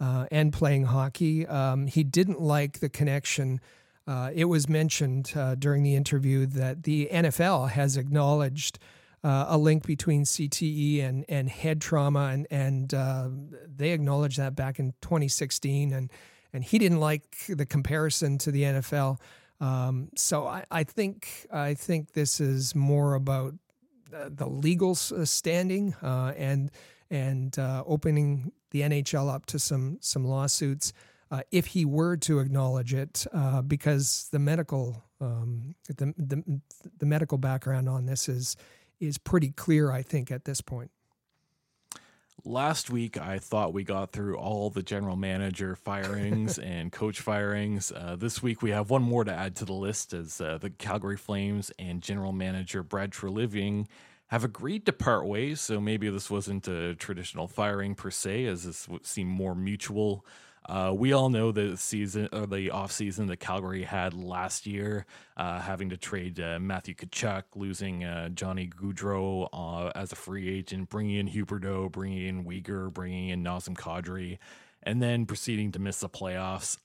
[0.00, 1.46] uh, and playing hockey.
[1.46, 3.60] Um, he didn't like the connection.
[4.06, 8.78] Uh, it was mentioned uh, during the interview that the NFL has acknowledged
[9.22, 14.80] uh, a link between CTE and and head trauma, and and they acknowledged that back
[14.80, 16.10] in 2016, and
[16.52, 19.18] and he didn't like the comparison to the NFL.
[19.60, 23.54] Um, so I, I, think I think this is more about
[24.10, 26.70] the legal uh, standing uh, and
[27.10, 30.92] and uh, opening the NHL up to some some lawsuits
[31.50, 33.26] if he were to acknowledge it,
[33.66, 36.60] because the medical um, the, the
[36.98, 38.56] the medical background on this is
[39.00, 39.90] is pretty clear.
[39.90, 40.90] I think at this point.
[42.44, 47.90] Last week, I thought we got through all the general manager firings and coach firings.
[47.90, 50.70] Uh, this week, we have one more to add to the list as uh, the
[50.70, 53.86] Calgary Flames and general manager Brad Treliving
[54.28, 55.60] have agreed to part ways.
[55.60, 60.24] So maybe this wasn't a traditional firing per se, as this would seem more mutual.
[60.68, 65.06] Uh, we all know the season or the off season that Calgary had last year,
[65.36, 70.48] uh, having to trade uh, Matthew Tkachuk, losing uh, Johnny Gaudreau uh, as a free
[70.48, 74.38] agent, bringing in Huberdeau, bringing in Weegar, bringing in Nazem Kadri,
[74.82, 76.76] and then proceeding to miss the playoffs.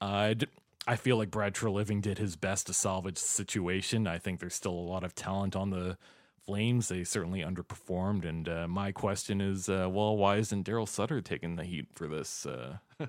[0.85, 4.05] I feel like Brad Treliving did his best to salvage the situation.
[4.05, 5.97] I think there's still a lot of talent on the
[6.45, 6.89] Flames.
[6.89, 8.27] They certainly underperformed.
[8.27, 12.07] And uh, my question is, uh, well, why isn't Daryl Sutter taking the heat for
[12.07, 12.45] this?
[12.45, 12.77] Uh?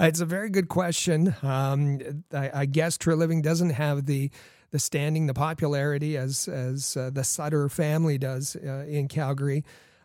[0.00, 1.34] it's a very good question.
[1.42, 4.30] Um, I, I, guess Treliving doesn't have the
[4.70, 9.64] the standing, the popularity as as uh, the Sutter family does uh, in Calgary.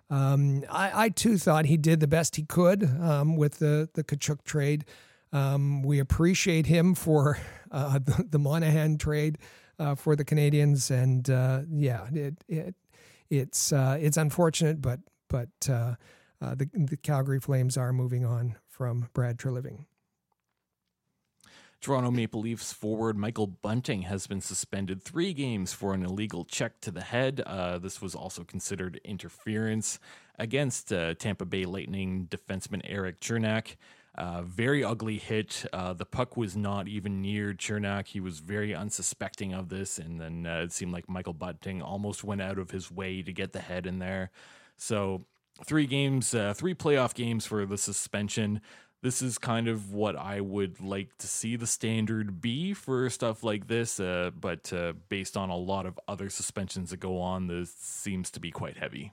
[0.09, 4.03] Um, I, I, too thought he did the best he could um, with the the
[4.03, 4.85] Tkachuk trade.
[5.33, 7.37] Um, we appreciate him for
[7.71, 9.37] uh, the, the, Monahan trade
[9.79, 10.91] uh, for the Canadiens.
[10.91, 12.75] and uh, yeah, it, it
[13.29, 15.95] it's uh, it's unfortunate, but but uh,
[16.41, 19.85] uh, the the Calgary Flames are moving on from Brad Treliving.
[21.79, 26.81] Toronto Maple Leafs forward Michael Bunting has been suspended three games for an illegal check
[26.81, 27.41] to the head.
[27.45, 29.99] Uh, this was also considered interference
[30.39, 33.75] against uh, Tampa Bay Lightning defenseman Erik Cernak.
[34.17, 35.63] Uh, very ugly hit.
[35.71, 38.07] Uh, the puck was not even near Cernak.
[38.07, 42.23] He was very unsuspecting of this, and then uh, it seemed like Michael Bunting almost
[42.23, 44.31] went out of his way to get the head in there.
[44.75, 45.25] So,
[45.63, 48.61] three games, uh, three playoff games for the suspension.
[49.03, 53.43] This is kind of what I would like to see the standard be for stuff
[53.43, 57.45] like this, uh, but uh, based on a lot of other suspensions that go on,
[57.45, 59.11] this seems to be quite heavy.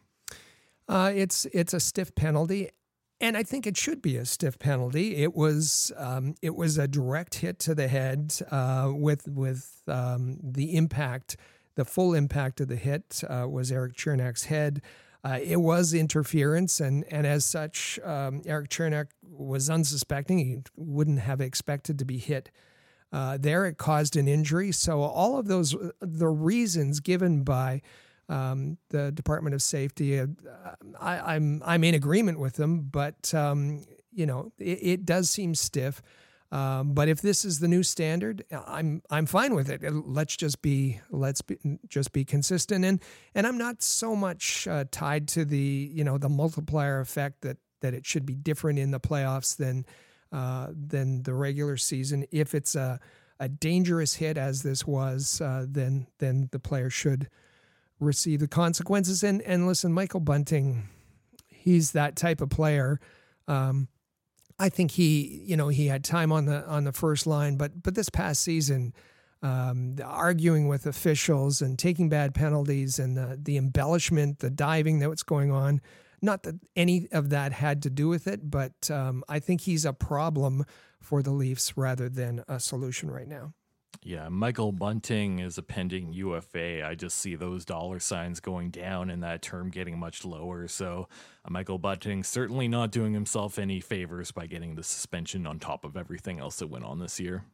[0.89, 2.71] it's it's a stiff penalty,
[3.21, 5.17] and I think it should be a stiff penalty.
[5.17, 10.39] It was um, it was a direct hit to the head uh, with with um,
[10.43, 11.37] the impact,
[11.75, 14.83] the full impact of the hit uh, was Erik Cernak's head.
[15.25, 20.39] Uh, it was interference, and and as such, um, Erik Cernak was unsuspecting.
[20.39, 22.51] He wouldn't have expected to be hit.
[23.11, 24.73] Uh, there, it caused an injury.
[24.73, 27.81] So all of those, the reasons given by
[28.29, 30.19] um, the Department of Safety.
[30.19, 30.27] Uh,
[31.01, 35.31] I, am I'm, I'm in agreement with them, but um, you know it, it, does
[35.31, 36.03] seem stiff.
[36.53, 39.83] Um, but if this is the new standard, I'm I'm fine with it.
[39.93, 41.59] Let's just be let's be,
[41.89, 43.01] just be consistent and
[43.35, 47.59] and I'm not so much uh, tied to the you know the multiplier effect that
[47.81, 49.85] that it should be different in the playoffs than
[50.33, 52.25] uh, than the regular season.
[52.31, 53.01] If it's a
[53.41, 57.29] a dangerous hit as this was, uh, then then the player should
[58.05, 59.23] receive the consequences.
[59.23, 60.89] And and listen, Michael Bunting,
[61.49, 63.01] he's that type of player.
[63.49, 63.89] Um,
[64.59, 67.83] I think he, you know, he had time on the on the first line, but
[67.83, 68.95] but this past season,
[69.43, 75.11] um, arguing with officials and taking bad penalties and the the embellishment, the diving that
[75.11, 75.81] was going on.
[76.23, 79.85] Not that any of that had to do with it, but um, I think he's
[79.85, 80.65] a problem
[80.99, 83.53] for the Leafs rather than a solution right now.
[84.07, 86.87] Yeah, Michael Bunting is a pending UFA.
[86.87, 90.69] I just see those dollar signs going down and that term getting much lower.
[90.69, 91.09] So,
[91.43, 95.87] uh, Michael Bunting certainly not doing himself any favors by getting the suspension on top
[95.87, 97.45] of everything else that went on this year.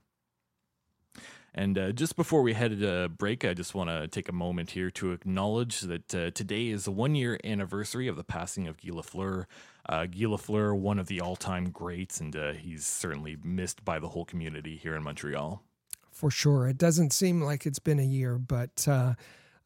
[1.54, 4.72] And uh, just before we head to break, I just want to take a moment
[4.72, 8.76] here to acknowledge that uh, today is the one year anniversary of the passing of
[8.76, 9.46] Guy Lafleur.
[9.88, 14.00] Uh, Guy Lafleur, one of the all time greats, and uh, he's certainly missed by
[14.00, 15.62] the whole community here in Montreal
[16.20, 16.68] for sure.
[16.68, 19.14] It doesn't seem like it's been a year, but uh,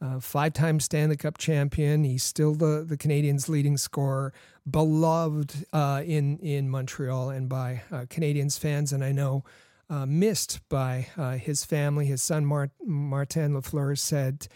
[0.01, 2.05] uh, five-time Stanley Cup champion.
[2.05, 4.33] He's still the the Canadiens' leading scorer,
[4.71, 9.43] beloved uh, in in Montreal and by uh, Canadiens fans, and I know
[9.90, 12.07] uh, missed by uh, his family.
[12.07, 14.47] His son Mart- Martin Lafleur said.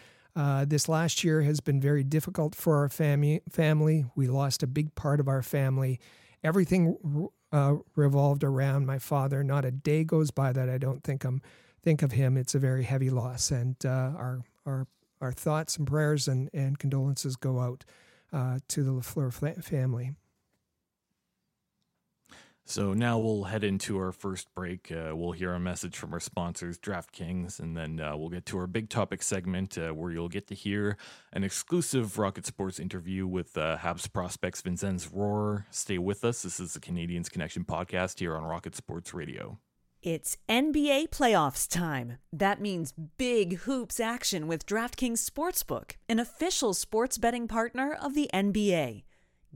[0.68, 3.40] this last year has been very difficult for our family.
[3.50, 5.98] Family, we lost a big part of our family.
[6.44, 6.96] Everything
[7.96, 9.42] revolved around my father.
[9.42, 11.42] Not a day goes by that I don't think I'm
[11.82, 13.50] think of him, it's a very heavy loss.
[13.50, 14.86] And uh, our, our,
[15.20, 17.84] our thoughts and prayers and, and condolences go out
[18.32, 20.12] uh, to the Lafleur family.
[22.68, 24.92] So now we'll head into our first break.
[24.92, 28.58] Uh, we'll hear a message from our sponsors, DraftKings, and then uh, we'll get to
[28.58, 30.98] our big topic segment uh, where you'll get to hear
[31.32, 35.64] an exclusive Rocket Sports interview with uh, Habs prospects Vinzenz Rohrer.
[35.70, 36.42] Stay with us.
[36.42, 39.58] This is the Canadiens Connection podcast here on Rocket Sports Radio.
[40.02, 42.18] It's NBA playoffs time.
[42.32, 48.30] That means big hoops action with DraftKings Sportsbook, an official sports betting partner of the
[48.32, 49.02] NBA.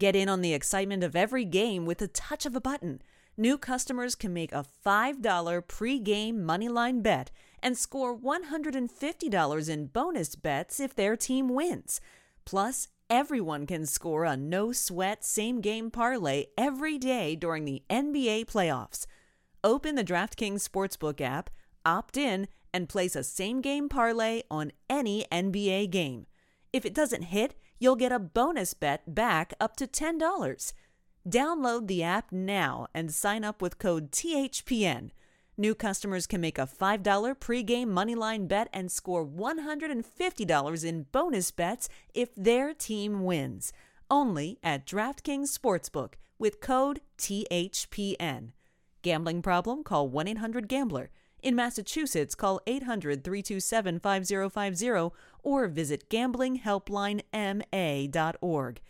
[0.00, 3.02] Get in on the excitement of every game with the touch of a button.
[3.36, 7.30] New customers can make a $5 pre-game moneyline bet
[7.62, 12.00] and score $150 in bonus bets if their team wins.
[12.44, 19.06] Plus, everyone can score a no-sweat same-game parlay every day during the NBA playoffs.
[19.64, 21.48] Open the DraftKings Sportsbook app,
[21.86, 26.26] opt in, and place a same game parlay on any NBA game.
[26.72, 30.72] If it doesn't hit, you'll get a bonus bet back up to $10.
[31.28, 35.10] Download the app now and sign up with code THPN.
[35.56, 37.04] New customers can make a $5
[37.38, 43.72] pregame moneyline bet and score $150 in bonus bets if their team wins.
[44.10, 48.54] Only at DraftKings Sportsbook with code THPN.
[49.02, 49.82] Gambling problem?
[49.82, 51.10] Call 1 800 Gambler.
[51.42, 55.10] In Massachusetts, call 800 327 5050
[55.42, 58.80] or visit gamblinghelplinema.org.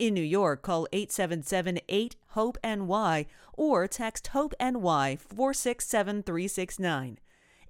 [0.00, 7.18] In New York, call 877 8 HOPE NY or text HOPE NY 467369.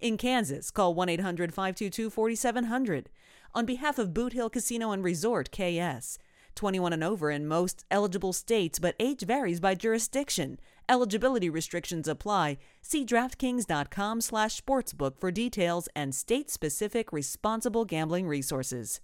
[0.00, 3.10] In Kansas, call 1 800 522 4700.
[3.54, 6.18] On behalf of Boot Hill Casino and Resort, KS.
[6.54, 10.58] 21 and over in most eligible states, but age varies by jurisdiction.
[10.90, 12.58] Eligibility restrictions apply.
[12.82, 19.00] See DraftKings.com slash sportsbook for details and state-specific responsible gambling resources.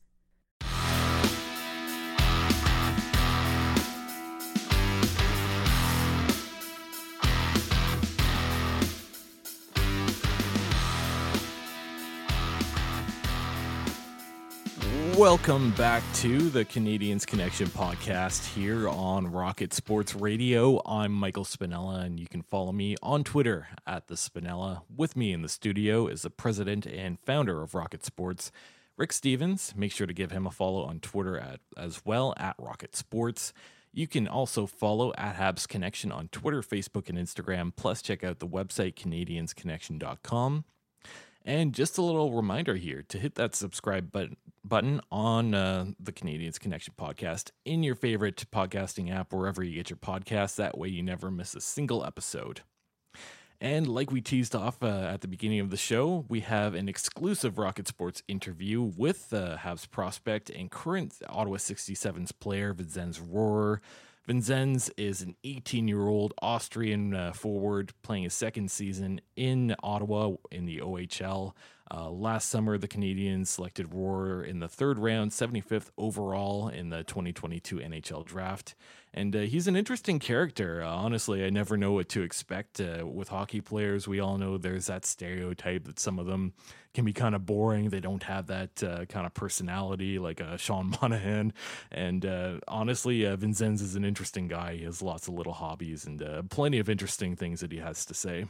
[15.17, 20.83] Welcome back to the Canadiens Connection podcast here on Rocket Sports Radio.
[20.85, 24.83] I'm Michael Spinella, and you can follow me on Twitter at the Spinella.
[24.95, 28.53] With me in the studio is the president and founder of Rocket Sports,
[28.99, 29.73] Rick Stephens.
[29.75, 33.55] Make sure to give him a follow on Twitter at, as well at Rocket Sports.
[33.95, 37.73] You can also follow at Habs Connection on Twitter, Facebook, and Instagram.
[37.75, 40.65] Plus, check out the website CanadiensConnection.com.
[41.49, 46.11] And just a little reminder here to hit that subscribe button, button on uh, the
[46.11, 50.57] Canadiens Connection podcast in your favorite podcasting app, wherever you get your podcasts.
[50.57, 52.63] That way, you never miss a single episode.
[53.61, 56.89] And like we teased off uh, at the beginning of the show, we have an
[56.89, 63.79] exclusive Rocket Sports interview with uh, Habs prospect and current Ottawa 67s player, Vinzenz Rohrer.
[64.29, 70.33] Vinzenz is an 18 year old Austrian uh, forward playing his second season in Ottawa
[70.51, 71.53] in the OHL.
[71.89, 77.05] Uh, last summer, the Canadiens selected Rohrer in the third round, 75th overall in the
[77.05, 78.75] 2022 NHL draft.
[79.15, 80.83] And uh, he's an interesting character.
[80.83, 84.09] Uh, honestly, I never know what to expect uh, with hockey players.
[84.09, 86.53] We all know there's that stereotype that some of them
[86.93, 87.91] can be kind of boring.
[87.91, 91.53] They don't have that uh, kind of personality like uh, Sean Monahan.
[91.93, 92.27] And
[92.67, 94.77] honestly, Vinzenz is an interesting guy.
[94.77, 98.15] He has lots of little hobbies and plenty of interesting things that he has to
[98.15, 98.47] say.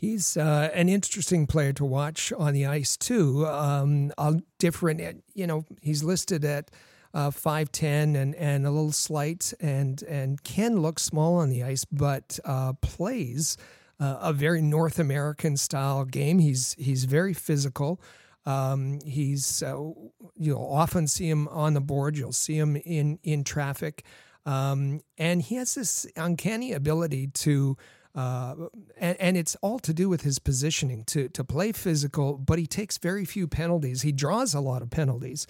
[0.00, 3.44] He's uh, an interesting player to watch on the ice too.
[3.46, 4.12] Um,
[4.58, 6.70] different, you know, he's listed at
[7.12, 11.64] uh, five ten and and a little slight, and and can look small on the
[11.64, 13.56] ice, but uh, plays
[13.98, 16.38] uh, a very North American style game.
[16.38, 18.00] He's he's very physical.
[18.46, 19.90] Um, he's uh,
[20.36, 22.16] you'll often see him on the board.
[22.16, 24.04] You'll see him in in traffic,
[24.46, 27.76] um, and he has this uncanny ability to
[28.14, 28.54] uh,
[28.98, 32.66] and, and, it's all to do with his positioning to to play physical, but he
[32.66, 34.02] takes very few penalties.
[34.02, 35.46] He draws a lot of penalties.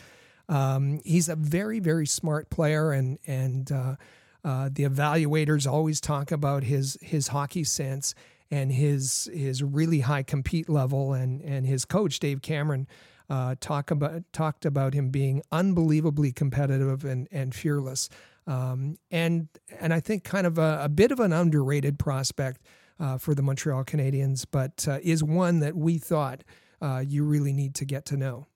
[0.49, 3.97] Um, he's a very very smart player, and and uh,
[4.45, 8.15] uh, the evaluators always talk about his his hockey sense
[8.51, 12.87] and his his really high compete level, and and his coach Dave Cameron.
[13.31, 18.09] Uh, talk about talked about him being unbelievably competitive and and fearless.
[18.49, 22.63] Um, and and I think kind of a, a bit of an underrated prospect
[22.99, 26.43] uh, for the Montreal Canadiens, but uh, is one that we thought
[26.81, 28.47] uh, you really need to get to know.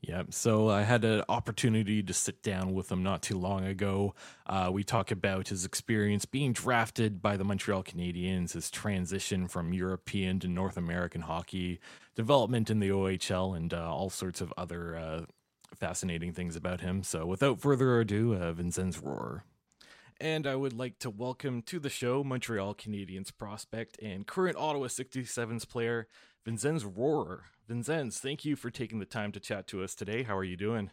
[0.00, 4.14] Yeah, so I had an opportunity to sit down with him not too long ago.
[4.46, 9.72] Uh, we talk about his experience being drafted by the Montreal Canadiens, his transition from
[9.72, 11.78] European to North American hockey,
[12.16, 15.20] development in the OHL, and uh, all sorts of other uh,
[15.82, 17.02] fascinating things about him.
[17.02, 19.40] So without further ado, uh, Vinzenz Rohrer.
[20.20, 24.86] And I would like to welcome to the show Montreal Canadiens prospect and current Ottawa
[24.86, 26.06] 67s player,
[26.46, 27.40] Vinzenz Rohrer.
[27.68, 30.22] Vinzenz, thank you for taking the time to chat to us today.
[30.22, 30.92] How are you doing?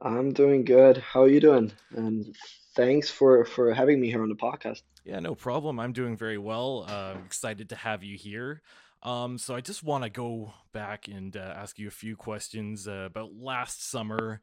[0.00, 0.98] I'm doing good.
[0.98, 1.72] How are you doing?
[1.96, 2.36] And
[2.76, 4.82] thanks for for having me here on the podcast.
[5.04, 5.80] Yeah, no problem.
[5.80, 6.86] I'm doing very well.
[6.88, 8.62] Uh, excited to have you here.
[9.02, 12.86] Um, so I just want to go back and uh, ask you a few questions
[12.86, 14.42] uh, about last summer,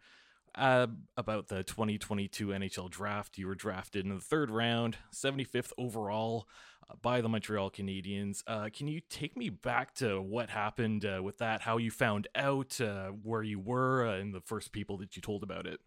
[0.56, 0.88] uh,
[1.18, 3.38] about the 2022 NHL draft.
[3.38, 6.48] You were drafted in the third round, 75th overall
[6.90, 8.44] uh, by the Montreal Canadiens.
[8.48, 11.62] Uh, can you take me back to what happened uh, with that?
[11.62, 12.80] How you found out
[13.24, 15.80] where you were and the first people that you told about it?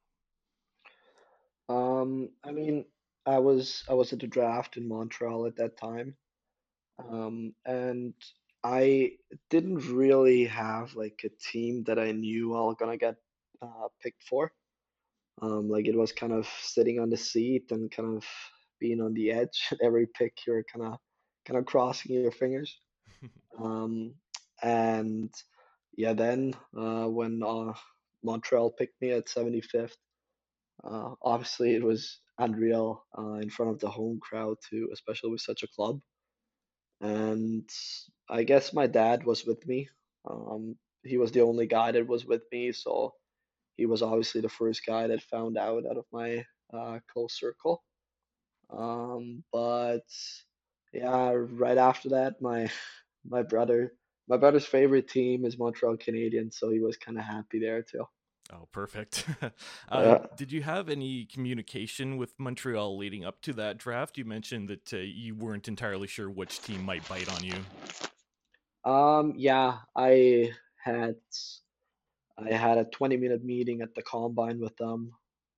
[1.68, 2.84] Um, I mean,
[3.26, 6.16] I was I was at the draft in Montreal at that time
[6.98, 8.14] Um, and
[8.64, 9.12] I
[9.50, 13.16] didn't really have like a team that I knew I was gonna get
[13.60, 14.52] uh, picked for.
[15.40, 18.24] Um, like it was kind of sitting on the seat and kind of
[18.80, 19.68] being on the edge.
[19.72, 20.98] At every pick, you're kind of
[21.46, 22.78] kind of crossing your fingers.
[23.62, 24.14] Um,
[24.62, 25.30] and
[25.96, 27.74] yeah, then uh, when uh,
[28.24, 29.92] Montreal picked me at 75th,
[30.84, 35.42] uh, obviously it was unreal uh, in front of the home crowd too, especially with
[35.42, 36.00] such a club.
[37.02, 37.68] And
[38.30, 39.88] I guess my dad was with me.
[40.28, 43.14] Um, he was the only guy that was with me, so
[43.76, 47.82] he was obviously the first guy that found out out of my uh, close circle.
[48.70, 50.06] Um, but
[50.92, 52.70] yeah, right after that, my
[53.24, 53.94] my brother
[54.28, 58.06] my brother's favorite team is Montreal Canadiens, so he was kind of happy there too.
[58.52, 59.26] Oh, perfect.
[59.88, 64.18] uh, Did you have any communication with Montreal leading up to that draft?
[64.18, 68.90] You mentioned that uh, you weren't entirely sure which team might bite on you.
[68.90, 71.16] Um, yeah, I had
[72.36, 75.12] I had a 20 minute meeting at the combine with them.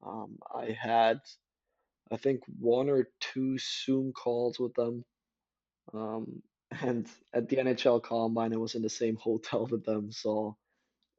[0.06, 1.20] Um, I had
[2.12, 5.04] I think one or two Zoom calls with them.
[5.92, 10.56] Um, and at the NHL combine, I was in the same hotel with them, so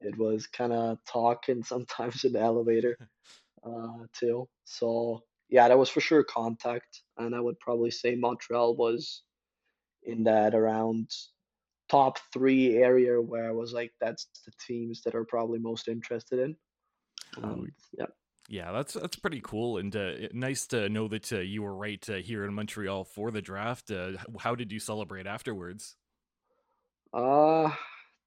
[0.06, 2.96] it was kind of talking sometimes in the elevator
[3.64, 4.48] uh, too.
[4.64, 9.22] So yeah, that was for sure contact, and I would probably say Montreal was
[10.02, 11.10] in that around
[11.88, 16.40] top three area where I was like, that's the teams that are probably most interested
[16.40, 16.56] in.
[17.42, 18.06] Um, yeah.
[18.48, 22.08] Yeah, that's that's pretty cool and uh, nice to know that uh, you were right
[22.08, 23.90] uh, here in Montreal for the draft.
[23.90, 25.96] Uh, how did you celebrate afterwards?
[27.12, 27.70] Uh,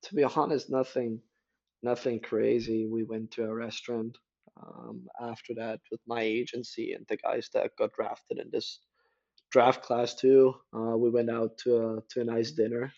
[0.03, 1.21] to be honest, nothing
[1.83, 2.87] nothing crazy.
[2.87, 4.17] We went to a restaurant
[4.61, 8.79] um, after that with my agency and the guys that got drafted in this
[9.51, 10.53] draft class too.
[10.75, 12.91] Uh, we went out to a to a nice dinner.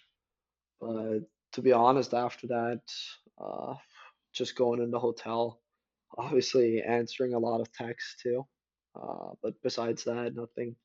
[0.80, 1.22] But
[1.54, 2.82] to be honest, after that,
[3.40, 3.76] uh,
[4.34, 5.62] just going in the hotel,
[6.18, 8.46] obviously answering a lot of texts too.
[8.96, 10.76] Uh, but besides that, nothing,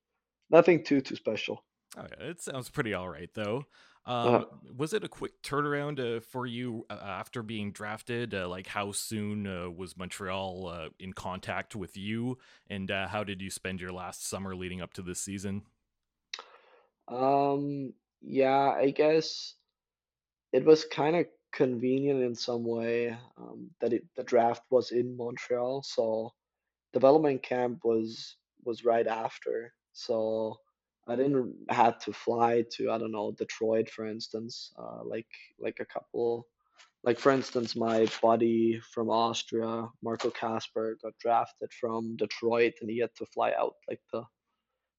[0.51, 1.65] nothing too too special.
[1.97, 3.65] Oh, it sounds pretty all right though.
[4.07, 4.45] Um, uh,
[4.77, 8.35] was it a quick turnaround uh, for you uh, after being drafted?
[8.35, 12.39] Uh, like, how soon uh, was Montreal uh, in contact with you,
[12.71, 15.63] and how did you spend your last summer leading up to this season?
[17.09, 19.55] Um, yeah, I guess
[20.53, 25.17] it was kind of convenient in some way um, that it, the draft was in
[25.17, 26.33] Montreal, so
[26.93, 29.73] development camp was was right after.
[29.93, 30.59] So
[31.09, 35.29] I didn't had to fly to I don't know Detroit for instance, uh, like
[35.59, 36.47] like a couple,
[37.05, 42.99] like for instance my buddy from Austria, Marco Kasper, got drafted from Detroit and he
[42.99, 44.25] had to fly out like the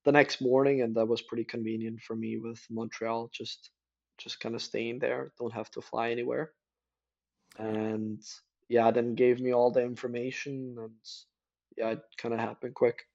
[0.06, 3.72] the next morning and that was pretty convenient for me with Montreal just
[4.18, 6.52] just kind of staying there, don't have to fly anywhere,
[7.60, 8.22] and
[8.70, 10.92] yeah, then gave me all the information and
[11.78, 13.06] yeah, it kind of happened quick.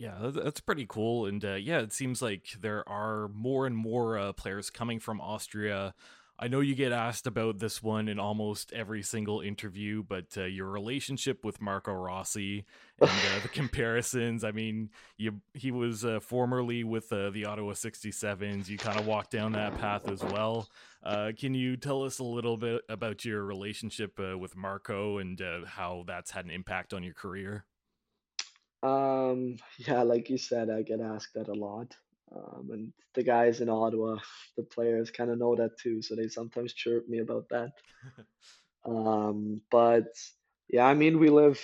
[0.00, 1.26] Yeah, that's pretty cool.
[1.26, 5.20] And uh, yeah, it seems like there are more and more uh, players coming from
[5.20, 5.92] Austria.
[6.38, 10.44] I know you get asked about this one in almost every single interview, but uh,
[10.44, 12.64] your relationship with Marco Rossi
[12.98, 14.42] and uh, the comparisons.
[14.42, 14.88] I mean,
[15.18, 18.68] you he was uh, formerly with uh, the Ottawa 67s.
[18.70, 20.70] You kind of walked down that path as well.
[21.04, 26.30] can you tell us a little bit about your relationship with Marco and how that's
[26.30, 27.66] had an impact on your career?
[28.82, 31.94] Um, yeah, like you said, I get asked that a lot.
[32.34, 34.18] Um, and the guys in Ottawa,
[34.56, 37.72] the players kind of know that too, so they sometimes chirp me about that.
[38.84, 40.08] um, but
[40.68, 41.60] yeah, I mean, we live,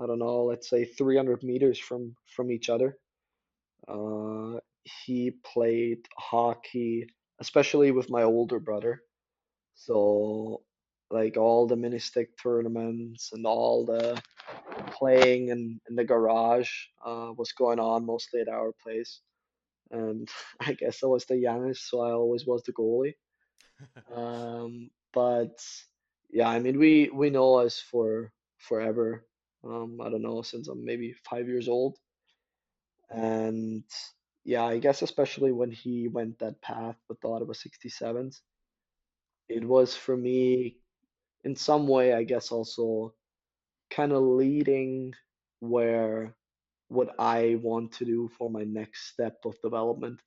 [0.00, 2.96] I don't know, let's say 300 meters from from each other.
[3.86, 7.06] Uh, he played hockey,
[7.40, 9.02] especially with my older brother.
[9.74, 10.62] So
[11.10, 14.20] like all the mini stick tournaments and all the
[14.90, 16.70] playing in, in the garage
[17.04, 19.20] uh, was going on mostly at our place.
[19.90, 20.28] And
[20.60, 23.14] I guess I was the youngest, so I always was the goalie.
[24.14, 25.58] um, but
[26.30, 29.26] yeah, I mean, we we know us for forever.
[29.64, 31.98] Um, I don't know since I'm maybe five years old,
[33.10, 33.84] and
[34.44, 38.40] yeah, I guess especially when he went that path with the Ottawa 67s,
[39.48, 40.78] it was for me
[41.44, 43.14] in some way, I guess also
[43.90, 45.12] kind of leading
[45.60, 46.34] where
[46.88, 50.20] what I want to do for my next step of development.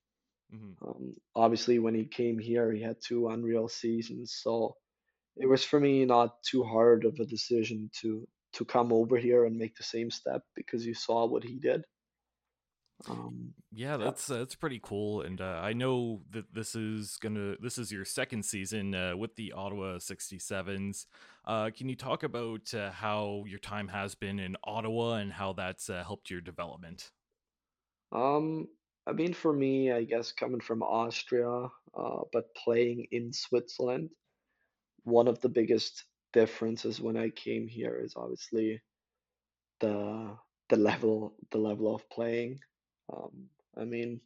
[0.54, 0.88] Mm-hmm.
[0.88, 4.76] Um, obviously, when he came here, he had two unreal seasons, so
[5.36, 9.46] it was for me not too hard of a decision to to come over here
[9.46, 11.84] and make the same step because you saw what he did.
[13.10, 17.56] Um, yeah, that's uh, that's pretty cool, and uh, I know that this is gonna
[17.60, 21.06] this is your second season uh, with the Ottawa 67s.
[21.46, 25.54] Uh, can you talk about uh, how your time has been in Ottawa and how
[25.54, 27.12] that's uh, helped your development?
[28.12, 28.68] um,
[29.06, 34.10] I mean, for me, I guess coming from Austria, uh, but playing in Switzerland,
[35.04, 38.82] one of the biggest differences when I came here is obviously
[39.82, 40.38] the
[40.70, 42.60] the level the level of playing.
[43.12, 44.22] Um, I mean,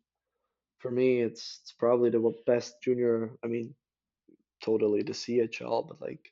[0.79, 3.31] for me, it's it's probably the best junior.
[3.43, 3.73] I mean,
[4.63, 6.31] totally the CHL, but like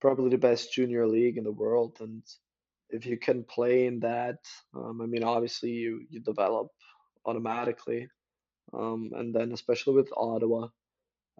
[0.00, 1.98] probably the best junior league in the world.
[2.00, 2.22] And
[2.90, 4.38] if you can play in that,
[4.74, 6.68] um, I mean, obviously you you develop
[7.24, 8.08] automatically.
[8.72, 10.68] Um, and then especially with Ottawa,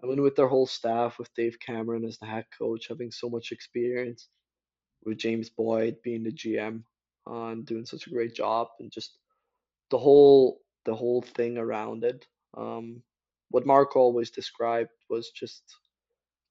[0.01, 3.29] I mean, with their whole staff, with Dave Cameron as the head coach, having so
[3.29, 4.29] much experience,
[5.03, 6.83] with James Boyd being the GM
[7.29, 9.17] uh, and doing such a great job, and just
[9.89, 12.25] the whole the whole thing around it.
[12.55, 13.03] Um,
[13.49, 15.63] what Mark always described was just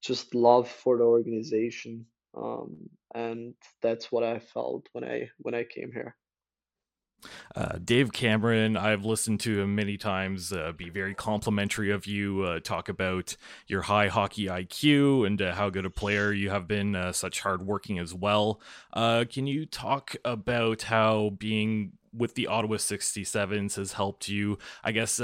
[0.03, 5.63] just love for the organization, um, and that's what I felt when I when I
[5.63, 6.15] came here.
[7.55, 12.43] Uh, Dave Cameron, I've listened to him many times uh, be very complimentary of you,
[12.43, 13.35] uh, talk about
[13.67, 17.41] your high hockey IQ and uh, how good a player you have been, uh, such
[17.41, 18.61] hardworking as well.
[18.93, 24.91] Uh, can you talk about how being with the Ottawa 67s has helped you, I
[24.91, 25.19] guess,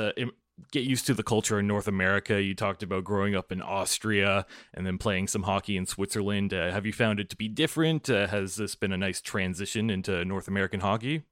[0.71, 2.41] get used to the culture in North America.
[2.41, 6.53] You talked about growing up in Austria and then playing some hockey in Switzerland.
[6.53, 8.09] Uh, have you found it to be different?
[8.09, 11.23] Uh, has this been a nice transition into North American hockey?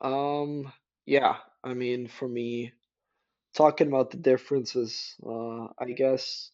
[0.00, 0.72] Um,
[1.06, 2.72] yeah, I mean, for me,
[3.54, 6.50] talking about the differences, uh, I guess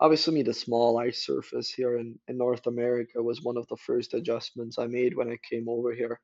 [0.00, 3.76] obviously me the small ice surface here in, in North America was one of the
[3.76, 6.20] first adjustments I made when I came over here.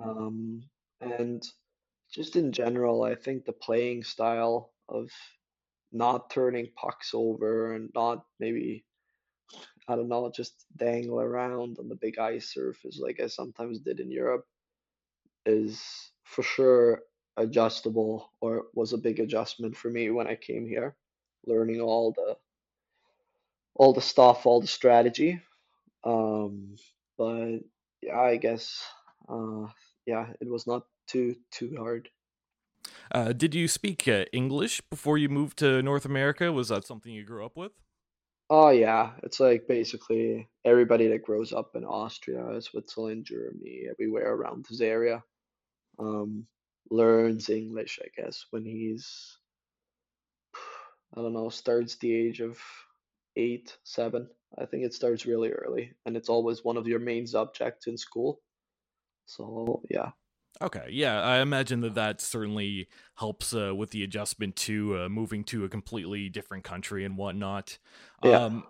[0.00, 0.64] Um,
[1.00, 1.42] and
[2.12, 5.10] just in general, I think the playing style of
[5.92, 8.84] not turning pucks over and not maybe
[9.88, 14.00] I don't know, just dangle around on the big ice surface like I sometimes did
[14.00, 14.46] in Europe
[15.44, 15.82] is
[16.24, 17.02] for sure
[17.36, 20.96] adjustable or was a big adjustment for me when I came here,
[21.46, 22.36] learning all the
[23.74, 25.40] all the stuff, all the strategy.
[26.04, 26.76] Um,
[27.18, 27.60] but
[28.02, 28.84] yeah, I guess
[29.28, 29.68] uh,
[30.06, 32.08] yeah, it was not too too hard.
[33.12, 36.52] Uh, did you speak uh, English before you moved to North America?
[36.52, 37.72] Was that something you grew up with?
[38.50, 44.66] Oh yeah, it's like basically everybody that grows up in Austria, Switzerland, Germany, everywhere around
[44.68, 45.22] this area,
[45.98, 46.46] um,
[46.90, 49.38] learns English, I guess, when he's
[51.14, 52.58] I don't know, starts the age of
[53.36, 54.28] eight, seven.
[54.58, 57.96] I think it starts really early, and it's always one of your main subjects in
[57.96, 58.40] school.
[59.26, 60.10] So yeah.
[60.60, 65.44] Okay, yeah, I imagine that that certainly helps uh, with the adjustment to uh, moving
[65.44, 67.78] to a completely different country and whatnot.
[68.22, 68.44] Yeah.
[68.44, 68.64] Um,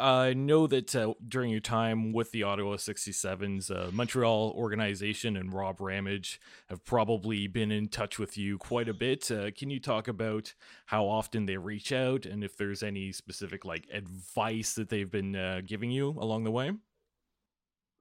[0.00, 5.52] I know that uh, during your time with the Ottawa 67s, uh, Montreal organization and
[5.52, 9.28] Rob Ramage have probably been in touch with you quite a bit.
[9.30, 10.54] Uh, can you talk about
[10.86, 15.34] how often they reach out and if there's any specific like advice that they've been
[15.34, 16.72] uh, giving you along the way?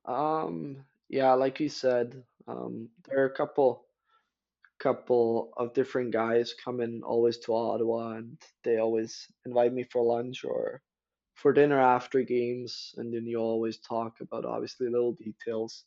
[0.06, 3.86] Um, yeah, like you said, um, there are a couple
[4.80, 10.44] couple of different guys coming always to Ottawa, and they always invite me for lunch
[10.44, 10.82] or
[11.36, 15.86] for dinner after games, and then you always talk about obviously little details.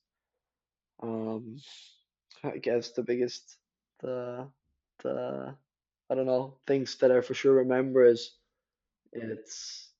[1.03, 1.59] Um,
[2.45, 3.57] I guess the biggest
[4.01, 4.49] the
[5.03, 5.55] the
[6.11, 8.33] I don't know things that I for sure remember is
[9.13, 9.91] it's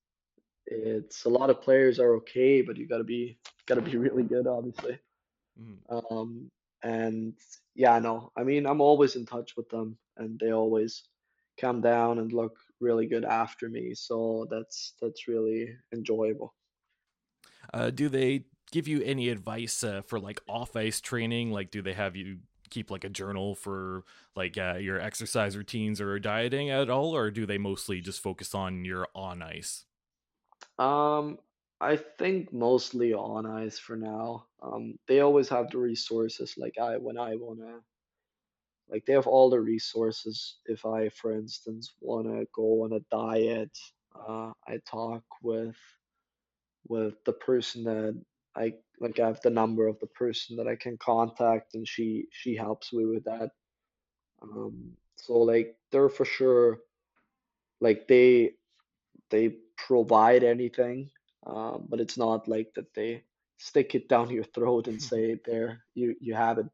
[0.67, 4.47] it's a lot of players are okay, but you gotta be gotta be really good,
[4.47, 4.99] obviously.
[5.59, 5.79] Mm.
[6.11, 6.51] Um,
[6.83, 7.35] and
[7.75, 11.03] yeah, no, I mean, I'm always in touch with them, and they always
[11.61, 13.95] come down and look really good after me.
[13.95, 16.55] So that's that's really enjoyable.
[17.73, 21.51] Uh, do they give you any advice uh, for like off ice training?
[21.51, 22.39] Like, do they have you
[22.71, 24.05] keep like a journal for
[24.37, 28.55] like uh, your exercise routines or dieting at all, or do they mostly just focus
[28.55, 29.85] on your on ice?
[30.79, 31.39] Um,
[31.81, 34.47] I think mostly on ice for now.
[34.63, 36.55] Um, they always have the resources.
[36.59, 37.81] Like I, when I wanna,
[38.91, 40.59] like they have all the resources.
[40.67, 43.77] If I, for instance, wanna go on a diet,
[44.15, 45.77] uh, I talk with
[46.89, 48.21] with the person that
[48.57, 49.19] I like.
[49.21, 52.93] I have the number of the person that I can contact, and she she helps
[52.93, 53.51] me with that.
[54.43, 56.81] Um, so like they're for sure,
[57.81, 58.53] like they
[59.31, 61.11] they provide anything
[61.47, 63.23] um, but it's not like that they
[63.59, 66.67] stick it down your throat and say there you you have it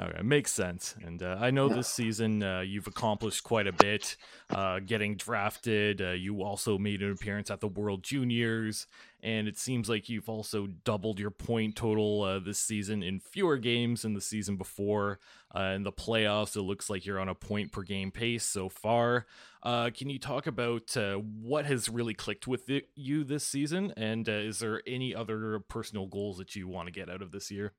[0.00, 0.94] Okay, makes sense.
[1.04, 4.16] And uh, I know this season uh, you've accomplished quite a bit,
[4.48, 6.00] uh, getting drafted.
[6.00, 8.86] Uh, you also made an appearance at the World Juniors,
[9.22, 13.58] and it seems like you've also doubled your point total uh, this season in fewer
[13.58, 15.18] games than the season before.
[15.54, 18.70] Uh, in the playoffs, it looks like you're on a point per game pace so
[18.70, 19.26] far.
[19.62, 24.60] can you talk about what has really clicked with it, you this season, and is
[24.60, 27.74] there any other personal goals that you want to get out of this year?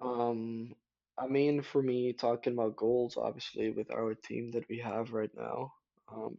[0.00, 0.74] Um,
[1.18, 5.30] I mean, for me, talking about goals, obviously, with our team that we have right
[5.36, 5.72] now,
[6.08, 6.36] um,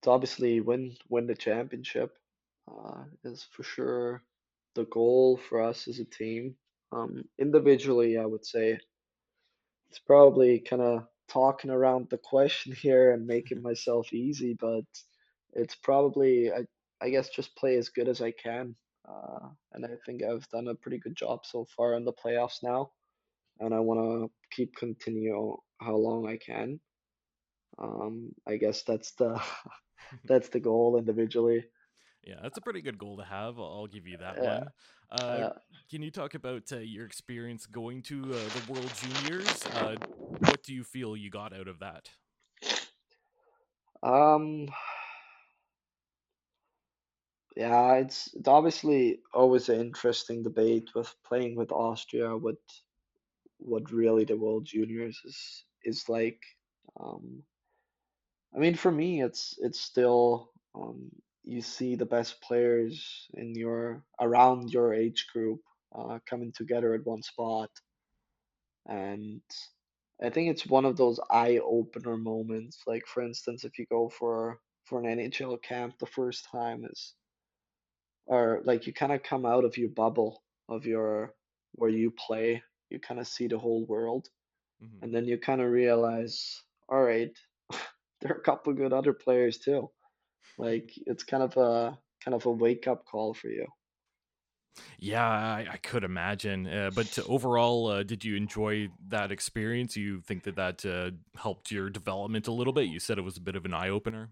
[0.00, 2.16] it's obviously win win the championship
[2.70, 4.22] uh, is for sure
[4.74, 6.56] the goal for us as a team.
[6.92, 8.78] Um, individually, I would say
[9.90, 14.84] it's probably kind of talking around the question here and making myself easy, but
[15.54, 16.62] it's probably I
[17.00, 18.76] I guess just play as good as I can
[19.08, 22.62] uh, and I think I've done a pretty good job so far in the playoffs
[22.62, 22.92] now.
[23.60, 26.80] And I want to keep continue how long I can.
[27.78, 29.40] Um, I guess that's the
[30.24, 31.64] that's the goal individually.
[32.24, 33.58] Yeah, that's a pretty good goal to have.
[33.58, 34.68] I'll give you that one.
[35.10, 35.50] Uh,
[35.90, 39.66] can you talk about uh, your experience going to uh, the World Juniors?
[39.74, 39.96] Uh,
[40.38, 42.08] what do you feel you got out of that?
[44.04, 44.68] Um,
[47.56, 52.56] yeah, it's it's obviously always an interesting debate with playing with Austria, what
[53.58, 56.40] what really the World Juniors is is like.
[57.00, 57.42] Um,
[58.54, 61.10] I mean, for me, it's it's still um,
[61.44, 65.60] you see the best players in your around your age group
[65.94, 67.70] uh, coming together at one spot,
[68.86, 69.42] and
[70.22, 72.78] I think it's one of those eye opener moments.
[72.86, 77.14] Like for instance, if you go for for an NHL camp the first time is
[78.26, 81.34] or like you kind of come out of your bubble of your
[81.72, 84.28] where you play you kind of see the whole world
[84.82, 85.04] mm-hmm.
[85.04, 87.36] and then you kind of realize all right
[88.22, 89.90] there are a couple good other players too.
[90.58, 93.66] Like it's kind of a kind of a wake up call for you.
[94.98, 99.96] Yeah i, I could imagine uh, but overall uh, did you enjoy that experience?
[99.96, 102.86] You think that that uh, helped your development a little bit?
[102.86, 104.30] You said it was a bit of an eye-opener?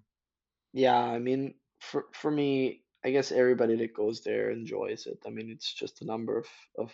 [0.72, 5.18] Yeah i mean for for me I guess everybody that goes there enjoys it.
[5.26, 6.92] I mean, it's just a number of of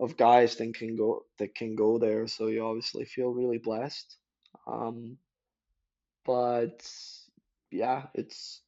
[0.00, 4.16] of guys that can go that can go there, so you obviously feel really blessed.
[4.66, 5.18] Um,
[6.24, 6.86] but
[7.70, 8.62] yeah, it's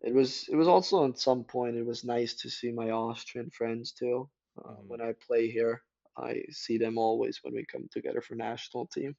[0.00, 3.50] it was it was also at some point it was nice to see my Austrian
[3.50, 4.28] friends too.
[4.58, 4.88] Uh, mm-hmm.
[4.88, 5.82] When I play here,
[6.16, 9.16] I see them always when we come together for national team.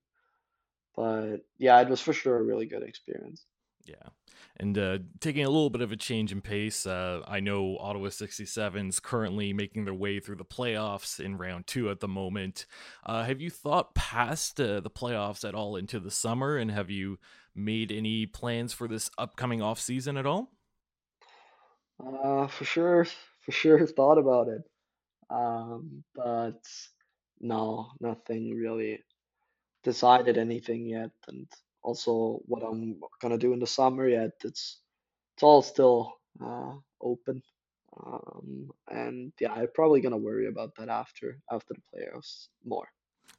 [0.95, 3.45] But yeah, it was for sure a really good experience.
[3.89, 4.09] Yeah.
[4.57, 8.09] And uh, taking a little bit of a change in pace, uh, I know Ottawa
[8.09, 12.65] 67's currently making their way through the playoffs in round two at the moment.
[13.05, 16.57] Uh, have you thought past uh, the playoffs at all into the summer?
[16.57, 17.19] And have you
[17.55, 20.51] made any plans for this upcoming off season at all?
[22.05, 23.07] Uh, for sure,
[23.41, 24.61] for sure, thought about it.
[25.29, 26.61] Um, but
[27.39, 29.03] no, nothing really
[29.83, 31.11] decided anything yet.
[31.27, 31.47] And
[31.83, 34.31] also what I'm gonna do in the summer yet.
[34.43, 34.81] It's
[35.35, 36.13] it's all still
[36.43, 37.41] uh, open,
[38.03, 42.87] um, and yeah, I'm probably gonna worry about that after after the playoffs more.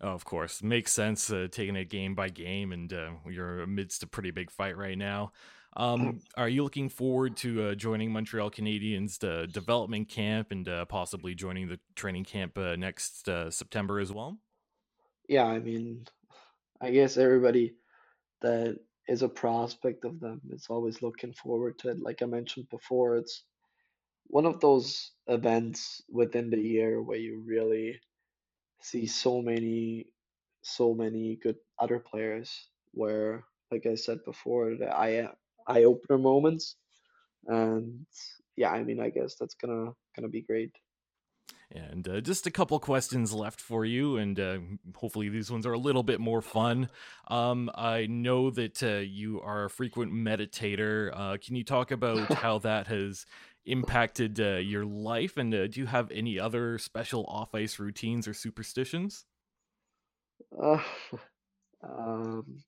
[0.01, 1.31] Oh, of course, makes sense.
[1.31, 4.97] Uh, taking it game by game, and uh, you're amidst a pretty big fight right
[4.97, 5.33] now.
[5.77, 6.21] Um, mm.
[6.37, 11.35] are you looking forward to uh, joining Montreal Canadiens uh, development camp and uh, possibly
[11.35, 14.39] joining the training camp uh, next uh, September as well?
[15.29, 16.07] Yeah, I mean,
[16.81, 17.75] I guess everybody
[18.43, 18.79] that
[19.09, 20.41] is a prospect of them.
[20.51, 22.01] It's always looking forward to it.
[22.03, 23.45] Like I mentioned before, it's
[24.29, 28.01] one of those events within the year where you really
[28.83, 30.07] see so many
[30.63, 35.29] so many good other players where like I said before the eye
[35.67, 36.77] eye opener moments
[37.47, 38.07] and
[38.57, 40.73] yeah I mean I guess that's gonna gonna be great
[41.73, 44.59] and uh, just a couple questions left for you, and uh,
[44.97, 46.89] hopefully these ones are a little bit more fun.
[47.29, 51.11] Um, I know that uh, you are a frequent meditator.
[51.15, 53.25] Uh, can you talk about how that has
[53.65, 55.37] impacted uh, your life?
[55.37, 59.25] And uh, do you have any other special off ice routines or superstitions?
[61.83, 62.63] um,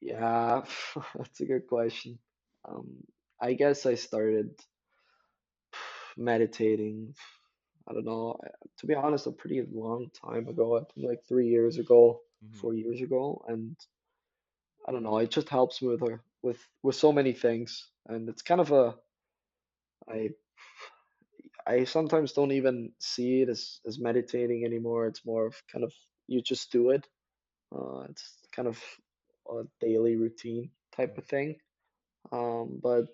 [0.00, 0.62] yeah,
[1.16, 2.18] that's a good question.
[2.68, 3.04] Um,
[3.40, 4.50] I guess I started
[6.16, 7.14] meditating
[7.88, 8.38] I don't know.
[8.78, 10.76] To be honest, a pretty long time ago.
[10.76, 12.56] I think like three years ago, mm-hmm.
[12.58, 13.76] four years ago, and
[14.86, 15.18] I don't know.
[15.18, 18.72] It just helps me with a, with with so many things, and it's kind of
[18.72, 18.94] a
[20.08, 20.30] I
[21.66, 25.06] I sometimes don't even see it as as meditating anymore.
[25.06, 25.92] It's more of kind of
[26.26, 27.06] you just do it.
[27.74, 28.80] Uh, it's kind of
[29.50, 31.56] a daily routine type of thing.
[32.32, 33.08] Um, but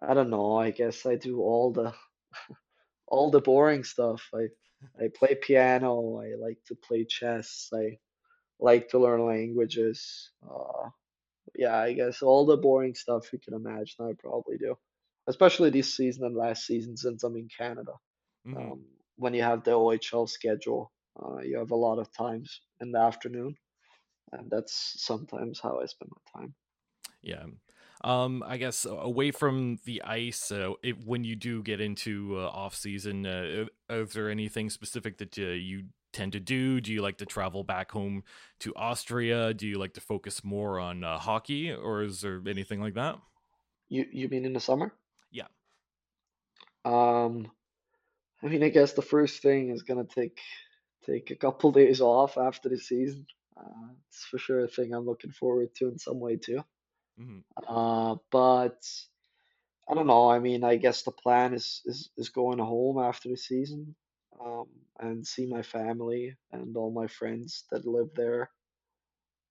[0.00, 0.56] I don't know.
[0.56, 1.92] I guess I do all the
[3.08, 4.28] all the boring stuff.
[4.34, 4.48] I
[5.02, 6.16] I play piano.
[6.18, 7.70] I like to play chess.
[7.74, 7.98] I
[8.60, 10.30] like to learn languages.
[10.42, 10.90] Uh,
[11.56, 14.06] yeah, I guess all the boring stuff you can imagine.
[14.06, 14.76] I probably do,
[15.28, 17.92] especially this season and last season since I'm in Canada.
[18.46, 18.56] Mhm.
[18.56, 18.86] Um,
[19.16, 20.92] when you have the OHL schedule,
[21.22, 23.56] uh, you have a lot of times in the afternoon,
[24.32, 26.54] and that's sometimes how I spend my time.
[27.22, 27.46] Yeah.
[28.02, 32.48] Um, I guess away from the ice, uh, it, when you do get into uh,
[32.48, 36.80] off season, uh, is there anything specific that uh, you tend to do?
[36.80, 38.24] Do you like to travel back home
[38.60, 39.54] to Austria?
[39.54, 43.18] Do you like to focus more on uh, hockey, or is there anything like that?
[43.88, 44.92] You you mean in the summer?
[45.30, 45.46] Yeah.
[46.84, 47.50] Um,
[48.42, 50.38] I mean, I guess the first thing is gonna take
[51.06, 53.26] take a couple days off after the season.
[53.56, 56.64] Uh, it's for sure a thing I'm looking forward to in some way too.
[57.16, 58.80] Hmm Uh, but
[59.88, 60.28] I don't know.
[60.28, 63.94] I mean, I guess the plan is is is going home after the season,
[64.40, 68.50] um, and see my family and all my friends that live there.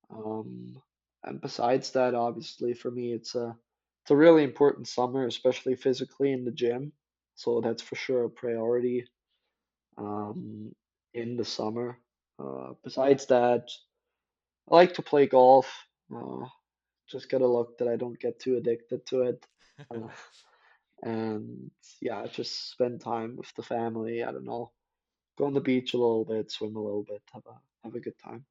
[0.10, 0.82] Um,
[1.24, 3.58] and besides that, obviously for me, it's a
[4.04, 6.92] it's a really important summer, especially physically in the gym.
[7.36, 9.06] So that's for sure a priority
[9.98, 10.74] um,
[11.14, 12.00] in the summer.
[12.40, 13.70] Uh, besides that,
[14.70, 15.88] I like to play golf.
[16.14, 16.48] Uh,
[17.14, 19.48] just gotta look that I don't get too addicted to it.
[19.94, 20.08] Uh,
[21.04, 24.24] and yeah, just spend time with the family.
[24.24, 24.72] I don't know,
[25.38, 28.00] go on the beach a little bit, swim a little bit, have a have a
[28.00, 28.46] good time.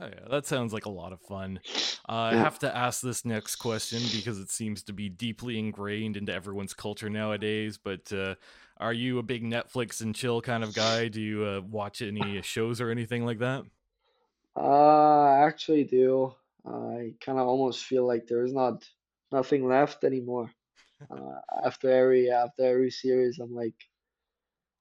[0.00, 1.60] Oh yeah, that sounds like a lot of fun.
[2.08, 6.16] Uh, I have to ask this next question because it seems to be deeply ingrained
[6.16, 7.78] into everyone's culture nowadays.
[7.78, 8.34] But uh,
[8.78, 11.08] are you a big Netflix and chill kind of guy?
[11.08, 13.64] Do you uh, watch any shows or anything like that?
[14.56, 16.34] Uh, I actually do.
[16.66, 18.88] I kind of almost feel like there is not
[19.32, 20.50] nothing left anymore.
[21.10, 23.76] Uh, after every after every series, I'm like,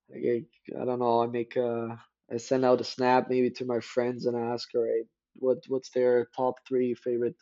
[0.09, 1.23] like I, I don't know.
[1.23, 4.81] I make a I send out a snap maybe to my friends and ask, all
[4.83, 5.05] right,
[5.35, 7.35] what what's their top three favorite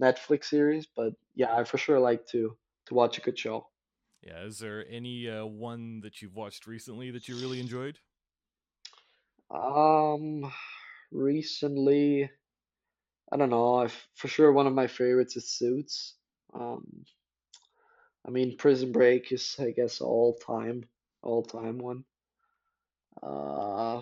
[0.00, 0.86] Netflix series?
[0.94, 3.68] But yeah, I for sure like to to watch a good show.
[4.22, 8.00] Yeah, is there any uh, one that you've watched recently that you really enjoyed?
[9.50, 10.52] Um,
[11.10, 12.30] recently,
[13.32, 13.82] I don't know.
[13.82, 16.14] I for sure one of my favorites is Suits.
[16.54, 17.04] Um,
[18.26, 20.84] I mean, Prison Break is, I guess, all time,
[21.22, 22.04] all time one.
[23.22, 24.00] Uh,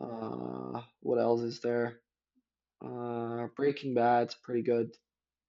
[0.00, 2.00] uh, what else is there?
[2.84, 4.92] Uh, Breaking Bad's pretty good.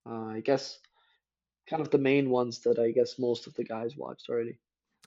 [0.08, 0.78] Uh, I guess
[1.68, 4.58] kind of the main ones that I guess most of the guys watched already.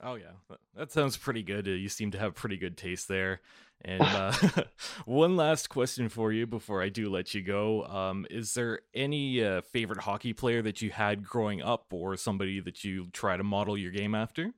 [0.04, 1.68] Oh yeah, that, sounds pretty good.
[1.68, 3.42] Uh, you seem to have pretty good taste there.
[3.84, 4.34] And uh,
[5.06, 9.44] one last question for you before I do let you go: um, Is there any
[9.44, 13.44] uh, favorite hockey player that you had growing up, or somebody that you try to
[13.44, 14.54] model your game after?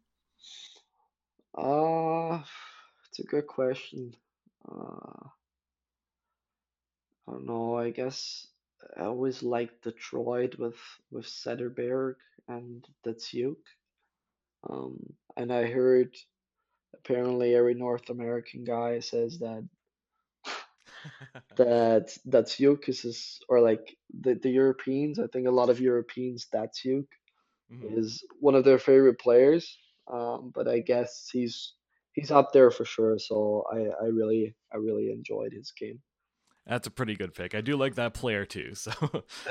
[1.58, 2.42] Uh,
[3.10, 4.16] it's a good question.
[4.70, 5.28] Uh,
[7.28, 7.78] I don't know.
[7.78, 8.48] I guess
[8.98, 10.80] I always liked Detroit with
[11.12, 12.16] with Zetterberg
[12.48, 13.58] and Datsyuk.
[14.70, 16.16] Um, and I heard
[16.96, 19.68] apparently every North American guy says that
[21.58, 25.20] that Datsyuk is or like the the Europeans.
[25.20, 27.08] I think a lot of Europeans Datsyuk
[27.70, 28.00] Mhm.
[28.00, 29.78] is one of their favorite players.
[30.12, 31.76] Um, but I guess he's
[32.14, 33.18] he's up there for sure.
[33.20, 36.02] So I I really I really enjoyed his game.
[36.66, 37.56] That's a pretty good pick.
[37.56, 38.74] I do like that player too.
[38.76, 38.92] So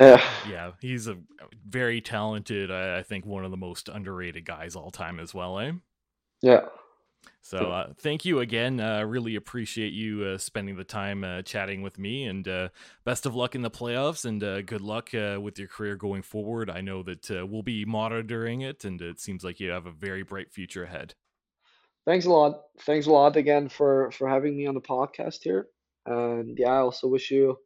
[0.01, 0.23] Yeah.
[0.49, 1.19] yeah, he's a
[1.67, 2.71] very talented.
[2.71, 5.59] I, I think one of the most underrated guys all time as well.
[5.59, 5.73] Eh?
[6.41, 6.67] Yeah.
[7.41, 8.81] So uh, thank you again.
[8.81, 12.69] I uh, really appreciate you uh, spending the time uh, chatting with me, and uh,
[13.05, 16.23] best of luck in the playoffs, and uh, good luck uh, with your career going
[16.23, 16.71] forward.
[16.71, 19.93] I know that uh, we'll be monitoring it, and it seems like you have a
[19.93, 21.15] very bright future ahead.
[22.07, 22.63] Thanks a lot.
[22.81, 25.69] Thanks a lot again for for having me on the podcast here.
[26.07, 27.59] And yeah, I also wish you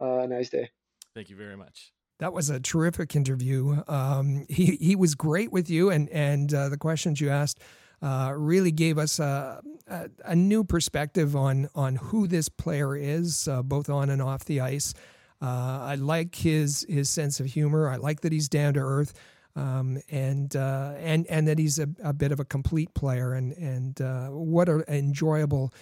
[0.00, 0.70] uh, a nice day.
[1.14, 1.92] Thank you very much.
[2.18, 3.82] That was a terrific interview.
[3.88, 7.58] Um, he he was great with you, and and uh, the questions you asked
[8.02, 13.48] uh, really gave us a, a, a, new perspective on on who this player is,
[13.48, 14.94] uh, both on and off the ice.
[15.40, 17.88] Uh, I like his his sense of humor.
[17.88, 19.14] I like that he's down to earth,
[19.56, 23.32] um, and uh, and and that he's a, a, bit of a complete player.
[23.34, 25.72] And and uh, what an enjoyable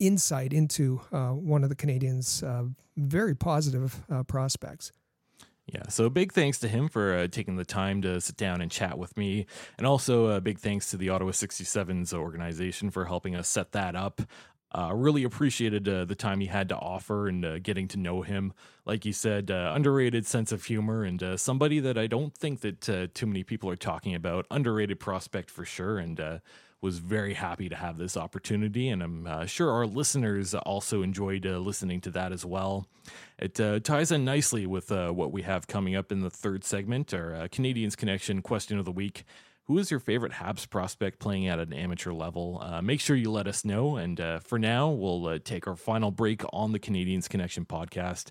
[0.00, 2.42] insight into uh, one of the Canadiens'
[2.96, 4.92] very positive prospects.
[5.72, 8.70] Yeah, so big thanks to him for uh, taking the time to sit down and
[8.70, 9.46] chat with me.
[9.78, 13.94] And also a big thanks to the Ottawa 67s organization for helping us set that
[13.94, 14.22] up.
[14.72, 18.22] Uh, really appreciated uh, the time he had to offer and uh, getting to know
[18.22, 18.52] him.
[18.84, 22.60] Like you said, uh, underrated sense of humor and uh, somebody that I don't think
[22.60, 24.46] that uh, too many people are talking about.
[24.50, 26.40] Underrated prospect for sure, and
[26.80, 28.88] was very happy to have this opportunity.
[28.88, 32.86] And I'm sure our listeners also enjoyed listening to that as well.
[33.38, 37.48] It ties in nicely with what we have coming up in the third segment, our
[37.48, 39.24] Canadiens Connection question of the week.
[39.70, 42.60] Who is your favorite Habs prospect playing at an amateur level?
[42.60, 43.96] Uh, make sure you let us know.
[43.96, 48.30] And uh, for now, we'll uh, take our final break on the Canadiens Connection podcast.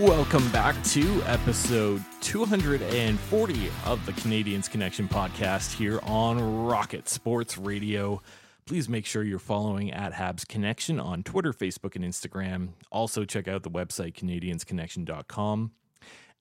[0.00, 8.22] Welcome back to episode 240 of the Canadiens Connection podcast here on Rocket Sports Radio.
[8.64, 12.70] Please make sure you're following at Habs Connection on Twitter, Facebook, and Instagram.
[12.90, 15.72] Also, check out the website CanadiensConnection.com.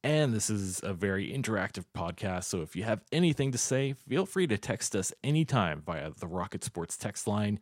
[0.05, 4.25] And this is a very interactive podcast, so if you have anything to say, feel
[4.25, 7.59] free to text us anytime via the Rocket Sports text line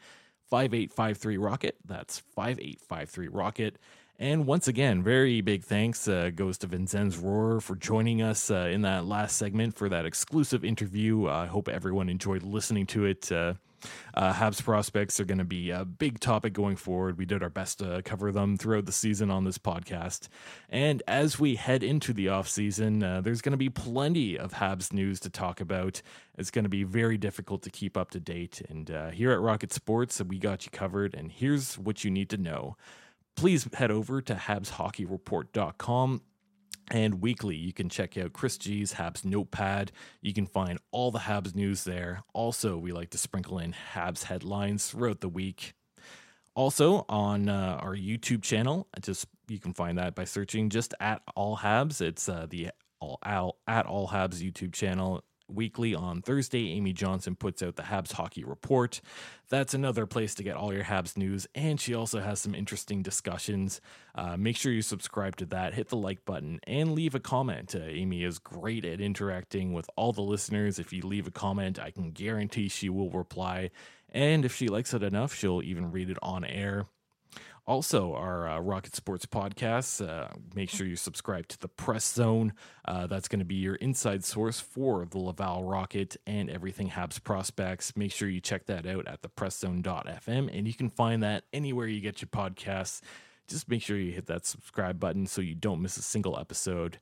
[0.52, 1.76] 5853 Rocket.
[1.84, 3.80] That's 5853 Rocket.
[4.20, 8.68] And once again, very big thanks uh, goes to Vinzenz Rohrer for joining us uh,
[8.72, 11.28] in that last segment for that exclusive interview.
[11.28, 13.32] I hope everyone enjoyed listening to it.
[13.32, 13.54] Uh,
[14.16, 17.20] uh Habs prospects are going to be a big topic going forward.
[17.20, 20.30] We did our best to cover them throughout the season on this podcast.
[20.68, 24.92] And as we head into the offseason, uh, there's going to be plenty of Habs
[24.92, 26.02] news to talk about.
[26.40, 28.64] It's going to be very difficult to keep up to date.
[28.68, 31.14] And uh, here at Rocket Sports, we got you covered.
[31.14, 32.78] And here's what you need to know
[33.38, 36.22] please head over to HabsHockeyReport.com.
[36.90, 39.92] And weekly, you can check out Chris G's Habs Notepad.
[40.22, 42.24] You can find all the Habs news there.
[42.34, 45.74] Also, we like to sprinkle in Habs headlines throughout the week.
[46.56, 51.22] Also, on uh, our YouTube channel, just you can find that by searching just at
[51.36, 52.02] All Habs.
[52.02, 56.72] It's uh, the all, all at All Habs YouTube channel weekly on Thursday.
[56.74, 59.02] Amy Johnson puts out the Habs Hockey Report.
[59.50, 63.02] That's another place to get all your Habs news, and she also has some interesting
[63.02, 63.80] discussions.
[64.14, 67.74] Uh, make sure you subscribe to that, hit the like button, and leave a comment.
[67.76, 70.80] Uh, Amy is great at interacting with all the listeners.
[70.80, 73.72] If you leave a comment, I can guarantee she will reply.
[74.10, 76.86] And if she likes it enough, she'll even read it on air.
[77.68, 80.08] Also, our uh, Rocket Sports podcast.
[80.08, 82.54] Uh, make sure you subscribe to the Press Zone.
[82.86, 87.22] Uh, that's going to be your inside source for the Laval Rocket and everything Habs
[87.22, 87.98] prospects.
[87.98, 92.00] Make sure you check that out at thepresszone.fm, and you can find that anywhere you
[92.00, 93.02] get your podcasts.
[93.50, 97.00] just make sure you hit that subscribe button so you don't miss a single episode.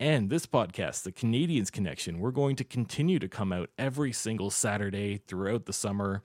[0.00, 4.48] And this podcast, The Canadiens Connection, we're going to continue to come out every single
[4.48, 6.22] Saturday throughout the summer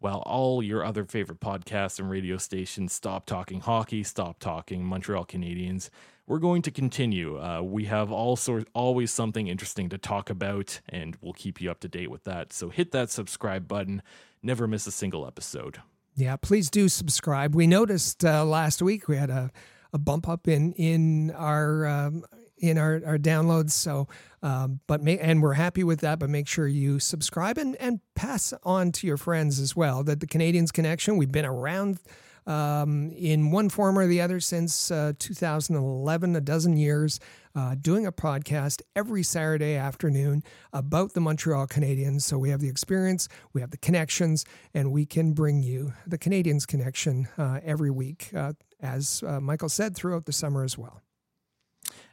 [0.00, 5.26] while all your other favorite podcasts and radio stations stop talking hockey, stop talking Montreal
[5.26, 5.90] Canadiens.
[6.26, 7.38] We're going to continue.
[7.38, 8.38] Uh, we have all
[8.74, 12.52] always something interesting to talk about, and we'll keep you up to date with that.
[12.52, 14.02] So hit that subscribe button.
[14.42, 15.80] Never miss a single episode.
[16.14, 17.54] Yeah, please do subscribe.
[17.54, 19.50] We noticed uh, last week we had a,
[19.92, 22.24] a bump up in in our um,
[22.60, 23.70] in our, our downloads.
[23.70, 24.08] So,
[24.42, 26.18] um, but may, and we're happy with that.
[26.18, 30.20] But make sure you subscribe and and pass on to your friends as well that
[30.20, 31.16] the Canadiens Connection.
[31.16, 31.98] We've been around
[32.46, 37.20] um, in one form or the other since uh, 2011, a dozen years,
[37.54, 40.42] uh, doing a podcast every Saturday afternoon
[40.72, 42.22] about the Montreal Canadiens.
[42.22, 44.44] So we have the experience, we have the connections,
[44.74, 49.68] and we can bring you the Canadiens connection uh, every week, uh, as uh, Michael
[49.68, 51.02] said, throughout the summer as well.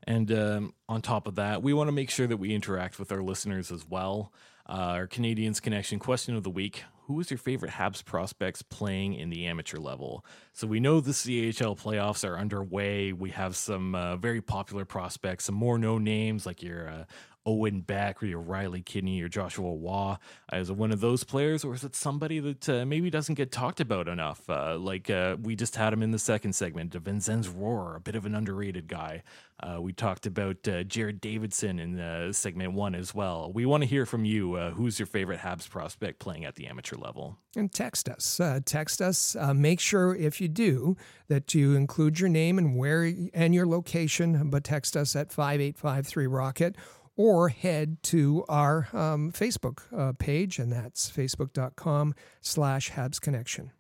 [0.08, 3.12] And um, on top of that, we want to make sure that we interact with
[3.12, 4.32] our listeners as well.
[4.68, 9.16] Uh, our Canadiens Connection question of the week Who is your favorite Habs prospects playing
[9.16, 10.26] in the amateur level?
[10.54, 13.12] So we know the CHL playoffs are underway.
[13.12, 17.04] We have some uh, very popular prospects, some more no names like your uh,
[17.48, 20.18] Owen Beck or your Riley Kidney or Joshua Roy
[20.50, 23.80] as one of those players, or is it somebody that uh, maybe doesn't get talked
[23.80, 24.48] about enough?
[24.50, 28.16] Uh, like uh, we just had him in the second segment, Vinzenz Rohrer, a bit
[28.16, 29.24] of an underrated guy.
[29.60, 33.52] Uh, we talked about uh, Jared Davidson in uh, segment one as well.
[33.52, 34.56] We want to hear from you.
[34.76, 37.38] who's your favorite Habs prospect playing at the amateur level?
[37.56, 38.40] And text us.
[38.66, 39.36] text us.
[39.56, 40.96] make sure if you do
[41.28, 46.28] that you include your name and where and your location, but text us at 5853
[46.28, 46.76] Rocket
[47.18, 53.72] or head to our um, Facebook uh, page, and that's facebook.com slash Habs Connection.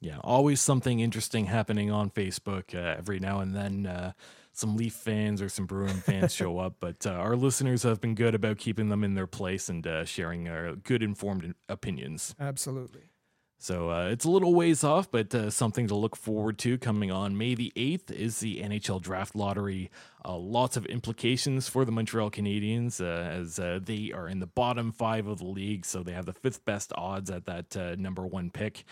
[0.00, 2.74] Yeah, always something interesting happening on Facebook.
[2.74, 4.12] Uh, every now and then, uh,
[4.52, 8.14] some Leaf fans or some Bruin fans show up, but uh, our listeners have been
[8.14, 12.34] good about keeping them in their place and uh, sharing our good informed opinions.
[12.40, 13.10] Absolutely.
[13.58, 17.10] So uh, it's a little ways off, but uh, something to look forward to coming
[17.10, 19.90] on May the 8th is the NHL Draft Lottery.
[20.24, 24.46] Uh, lots of implications for the Montreal Canadiens uh, as uh, they are in the
[24.46, 27.94] bottom five of the league, so they have the fifth best odds at that uh,
[27.96, 28.84] number one pick.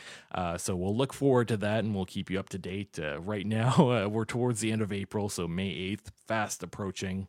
[0.57, 2.99] so we'll look forward to that and we'll keep you up to date.
[3.19, 7.29] right now, we're towards the end of April, so May 8th, fast approaching.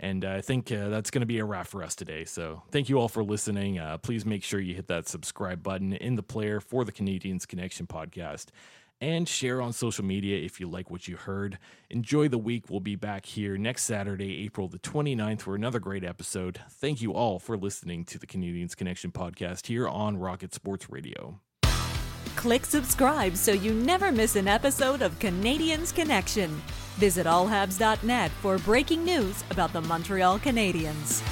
[0.00, 2.24] And uh, I think uh, that's going to be a wrap for us today.
[2.24, 3.78] So thank you all for listening.
[3.78, 7.46] Uh, please make sure you hit that subscribe button in the player for the Canadiens
[7.46, 8.46] Connection podcast
[9.00, 11.58] and share on social media if you like what you heard.
[11.90, 12.68] Enjoy the week.
[12.68, 16.60] We'll be back here next Saturday, April the 29th, for another great episode.
[16.70, 21.40] Thank you all for listening to the Canadiens Connection podcast here on Rocket Sports Radio.
[22.36, 26.60] Click subscribe so you never miss an episode of Canadiens Connection.
[26.98, 31.22] Visit allhabs.net for breaking news about the Montreal Canadiens.